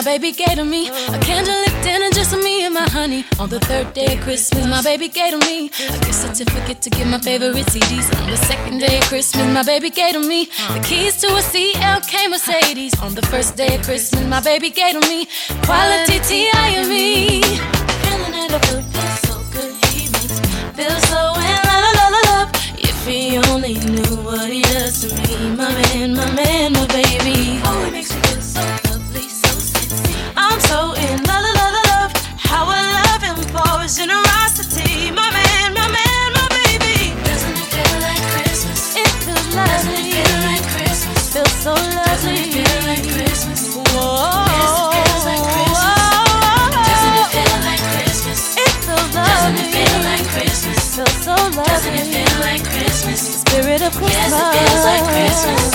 Baby 0.02 0.32
gave 0.32 0.56
to 0.56 0.64
me 0.64 0.88
a 0.88 1.18
candlelit 1.22 1.82
dinner 1.84 2.10
just 2.10 2.30
for 2.30 2.42
me 2.42 2.64
and 2.64 2.74
my 2.74 2.88
honey. 2.90 3.24
On 3.38 3.48
the 3.48 3.60
third 3.60 3.94
day 3.94 4.16
of 4.16 4.20
Christmas, 4.22 4.66
my 4.66 4.82
baby 4.82 5.08
gave 5.08 5.32
to 5.32 5.38
me 5.38 5.66
a 5.66 5.98
gift 6.04 6.14
certificate 6.14 6.80
to 6.82 6.90
get 6.90 7.06
my 7.06 7.18
favorite 7.18 7.66
CDs. 7.66 8.08
On 8.20 8.28
the 8.28 8.36
second 8.36 8.78
day 8.78 8.98
of 8.98 9.04
Christmas, 9.04 9.46
my 9.52 9.62
baby 9.62 9.90
gave 9.90 10.14
to 10.14 10.20
me 10.20 10.46
the 10.74 10.80
keys 10.84 11.16
to 11.20 11.28
a 11.28 11.42
CLK 11.42 12.30
Mercedes. 12.30 12.94
On 13.02 13.14
the 13.14 13.22
first 13.26 13.56
day 13.56 13.76
of 13.76 13.82
Christmas, 13.82 14.26
my 14.26 14.40
baby 14.40 14.70
gave 14.70 14.94
to 14.98 15.00
me 15.08 15.28
quality 15.62 16.18
T.I.M.E. 16.18 17.42
Feeling 17.42 18.34
it, 18.34 18.52
I 18.52 18.58
feel 18.66 18.82
feels 18.82 19.20
so 19.28 19.34
good. 19.52 19.72
He 19.92 20.08
makes 20.10 20.40
me 20.40 20.48
feel 20.74 20.98
so 21.12 21.20
in 21.38 21.60
la 21.68 21.76
la 21.84 21.92
la 22.14 22.20
love. 22.30 22.50
If 22.78 23.06
he 23.06 23.38
only 23.50 23.74
knew 23.74 24.16
what 24.24 24.50
he 24.50 24.62
does 24.62 25.02
to 25.02 25.14
me, 25.14 25.54
my 25.56 25.70
man, 25.70 26.16
my 26.16 26.30
man, 26.32 26.72
my 26.72 26.86
baby. 26.88 27.60
Oh, 27.64 27.84
he 27.84 27.90
makes 27.92 28.12
me 28.14 28.20
feel 28.22 28.40
so. 28.40 28.83
I'm 30.44 30.60
so 30.60 30.92
in 31.04 31.16
la 31.24 31.38
la 31.40 31.52
la 31.56 31.82
love. 31.92 32.12
How 32.36 32.64
I 32.68 32.80
love 33.00 33.22
him 33.24 33.36
for 33.54 33.80
his 33.82 33.96
generosity, 33.96 35.10
my 35.10 35.28
man, 35.36 35.72
my 35.72 35.88
man, 35.88 36.26
my 36.36 36.46
baby. 36.60 37.16
Doesn't 37.24 37.56
it 37.56 37.68
feel 37.72 37.96
like 38.04 38.22
Christmas? 38.32 38.80
It 39.00 39.08
feels 39.24 39.46
lovely. 39.56 39.72
Doesn't 39.72 39.96
it 39.96 40.12
feel 40.12 40.40
like 40.50 40.64
Christmas? 40.76 41.20
Feels 41.32 41.54
so 41.64 41.72
lovely. 41.72 42.04
Doesn't 42.12 42.36
it 42.36 42.52
feel 42.52 42.82
like 42.92 43.04
Christmas? 43.16 43.60
Whoa. 43.72 44.44
It 44.52 44.68
feels 44.92 45.24
like 45.24 45.42
Doesn't 46.92 47.16
it 47.16 47.28
feel 47.34 47.58
like 47.64 47.82
Christmas? 47.96 48.40
Feels 48.54 48.84
lovely. 48.84 49.24
Doesn't 49.24 49.56
it 49.64 49.68
feel 49.72 49.98
like 50.12 50.26
Christmas? 50.34 50.80
Feels 50.94 51.16
so 51.24 51.34
lovely. 51.34 51.64
Doesn't 51.72 51.96
it 51.96 52.06
feel 52.12 52.36
like 52.44 52.64
Christmas? 52.68 53.20
Spirit 53.42 53.80
of 53.82 53.92
Christmas. 53.96 54.12
Yes, 54.12 54.36
it 54.36 54.60
feels 54.60 54.84
like 54.84 55.04
Christmas. 55.08 55.73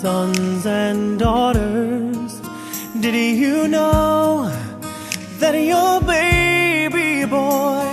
Sons 0.00 0.66
and 0.66 1.18
daughters? 1.18 2.32
Did 3.00 3.14
you 3.14 3.66
know 3.66 4.50
that 5.40 5.54
your 5.54 6.00
baby 6.02 7.24
boy 7.24 7.84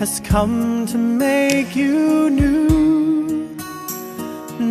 has 0.00 0.20
come 0.20 0.86
to 0.86 0.98
make 0.98 1.74
you 1.74 2.28
new? 2.30 3.56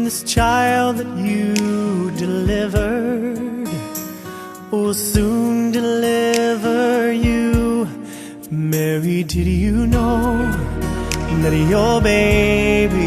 This 0.05 0.21
child 0.23 0.97
that 0.97 1.11
you 1.17 2.11
delivered 2.11 3.67
will 4.71 4.93
soon 4.93 5.71
deliver 5.71 7.11
you. 7.11 7.87
Mary, 8.51 9.23
did 9.23 9.47
you 9.47 9.87
know 9.87 10.37
that 11.41 11.55
your 11.73 12.01
baby 12.01 13.04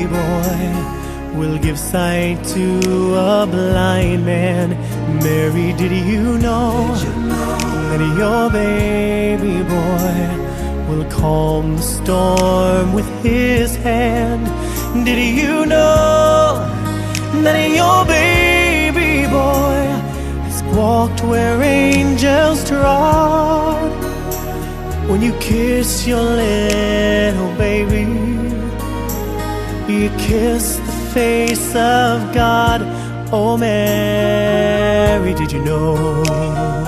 will 1.39 1.59
give 1.59 1.79
sight 1.79 2.43
to 2.45 3.15
a 3.15 3.47
blind 3.47 4.27
man? 4.27 4.71
Mary, 5.23 5.73
did 5.75 5.93
you 5.93 6.37
know 6.39 6.95
that 7.89 8.01
your 8.21 8.51
baby 8.51 9.63
boy 9.63 10.19
will 10.89 11.09
calm 11.11 11.77
the 11.77 11.83
storm 11.83 12.93
with 12.93 13.09
his 13.23 13.77
hand? 13.77 14.47
Did 15.05 15.21
you 15.41 15.65
know 15.67 16.59
that 17.45 17.71
your 17.81 18.05
baby 18.05 19.27
boy 19.31 19.81
has 20.47 20.63
walked 20.77 21.23
where 21.23 21.63
angels 21.63 22.69
trod? 22.69 23.93
When 25.09 25.23
you 25.23 25.33
kiss 25.39 26.07
your 26.07 26.23
little 26.23 27.53
baby, 27.57 28.07
you 29.93 30.11
kiss 30.19 30.77
the 30.77 30.88
face 31.13 31.75
of 31.75 32.33
God. 32.35 32.83
Oh, 33.33 33.57
Mary, 33.57 35.35
did 35.35 35.53
you 35.53 35.63
know? 35.65 36.88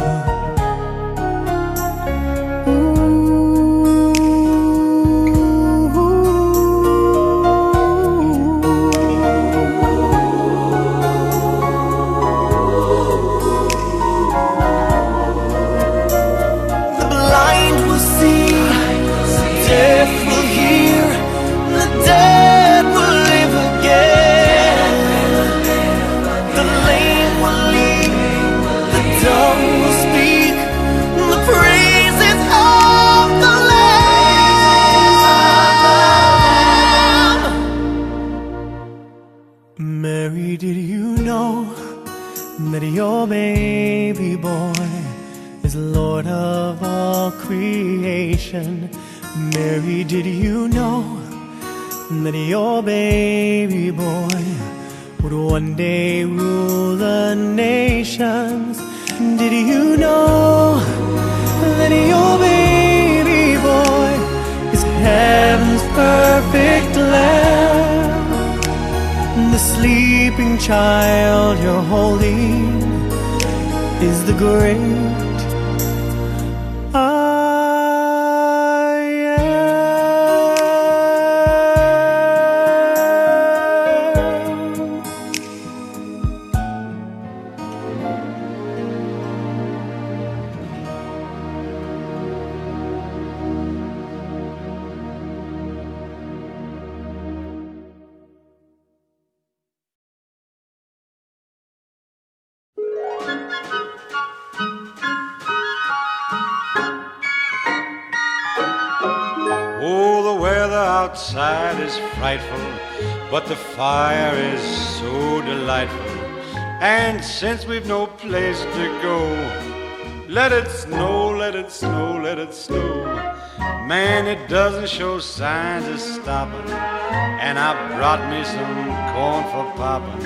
And 126.49 127.59
I 127.59 127.75
brought 127.97 128.23
me 128.31 128.45
some 128.45 128.75
corn 129.13 129.45
for 129.53 129.77
popping. 129.77 130.23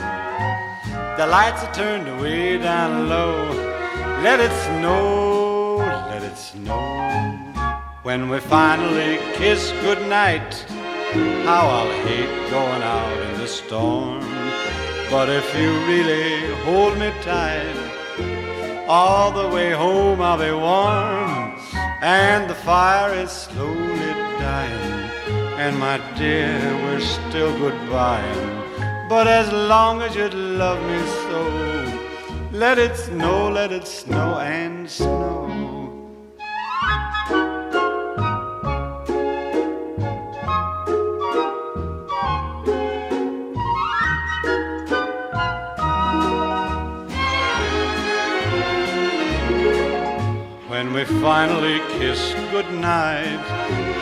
The 1.18 1.26
lights 1.26 1.62
are 1.64 1.74
turned 1.74 2.20
way 2.20 2.58
down 2.58 3.08
low. 3.08 3.48
Let 4.22 4.38
it 4.40 4.52
snow, 4.66 5.76
let 5.76 6.22
it 6.22 6.36
snow. 6.36 7.40
When 8.04 8.28
we 8.28 8.38
finally 8.38 9.18
kiss 9.34 9.72
goodnight, 9.80 10.54
how 11.44 11.66
I'll 11.66 12.06
hate 12.06 12.50
going 12.50 12.82
out 12.82 13.18
in 13.30 13.40
the 13.40 13.48
storm. 13.48 14.20
But 15.10 15.28
if 15.28 15.46
you 15.58 15.70
really 15.86 16.54
hold 16.64 16.96
me 16.98 17.10
tight, 17.22 18.84
all 18.86 19.32
the 19.32 19.48
way 19.54 19.72
home 19.72 20.20
I'll 20.20 20.38
be 20.38 20.52
warm. 20.52 21.58
And 22.02 22.48
the 22.48 22.54
fire 22.54 23.14
is 23.14 23.30
slowly 23.30 24.12
dying. 24.38 25.03
And 25.56 25.78
my 25.78 25.98
dear, 26.18 26.58
we're 26.82 27.00
still 27.00 27.52
goodbying. 27.58 29.08
But 29.08 29.28
as 29.28 29.52
long 29.52 30.02
as 30.02 30.16
you 30.16 30.28
love 30.28 30.82
me 30.82 31.00
so, 31.22 31.40
let 32.50 32.78
it 32.78 32.96
snow, 32.96 33.50
let 33.50 33.70
it 33.70 33.86
snow 33.86 34.38
and 34.40 34.90
snow. 34.90 35.46
When 50.68 50.92
we 50.92 51.04
finally 51.04 51.78
kiss 51.98 52.34
goodnight, 52.50 53.93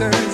And 0.00 0.27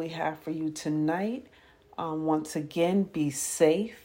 we 0.00 0.08
have 0.08 0.38
for 0.38 0.50
you 0.50 0.70
tonight. 0.70 1.46
Um, 1.98 2.24
once 2.24 2.56
again, 2.56 3.02
be 3.02 3.28
safe. 3.28 4.00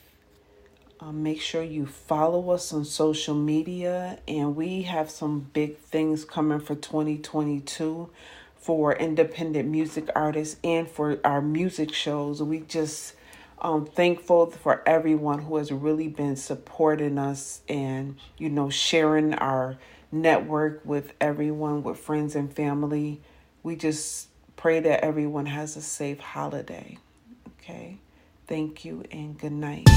Um, 1.00 1.24
make 1.24 1.40
sure 1.40 1.64
you 1.64 1.86
follow 1.86 2.50
us 2.50 2.74
on 2.74 2.84
social 2.84 3.34
media, 3.34 4.20
and 4.28 4.58
we 4.58 4.82
have 4.82 5.10
some 5.10 5.50
big 5.54 5.78
things 5.78 6.26
coming 6.26 6.60
for 6.60 6.76
2022 6.76 8.10
for 8.58 8.94
independent 8.94 9.70
music 9.70 10.10
artists 10.14 10.58
and 10.66 10.86
for 10.90 11.18
our 11.24 11.42
music 11.42 11.94
shows. 11.94 12.44
We 12.44 12.60
just 12.60 13.14
um 13.62 13.86
thankful 13.86 14.52
for 14.52 14.84
everyone 14.86 15.44
who 15.44 15.56
has 15.56 15.72
really 15.72 16.10
been 16.10 16.36
supporting 16.36 17.18
us 17.18 17.62
and 17.70 18.18
you 18.38 18.50
know 18.50 18.70
sharing 18.70 19.34
our 19.36 19.78
network 20.12 20.82
with 20.84 21.14
everyone, 21.22 21.84
with 21.84 21.98
friends 21.98 22.36
and 22.36 22.54
family. 22.54 23.22
We 23.64 23.78
just 23.78 24.28
pray 24.66 24.80
that 24.80 25.06
everyone 25.06 25.46
has 25.46 25.78
a 25.78 25.82
safe 25.82 26.20
holiday. 26.20 26.98
Okay. 27.60 27.98
Thank 28.48 28.84
you 28.84 29.04
and 29.12 29.38
good 29.38 29.52
night. 29.52 29.88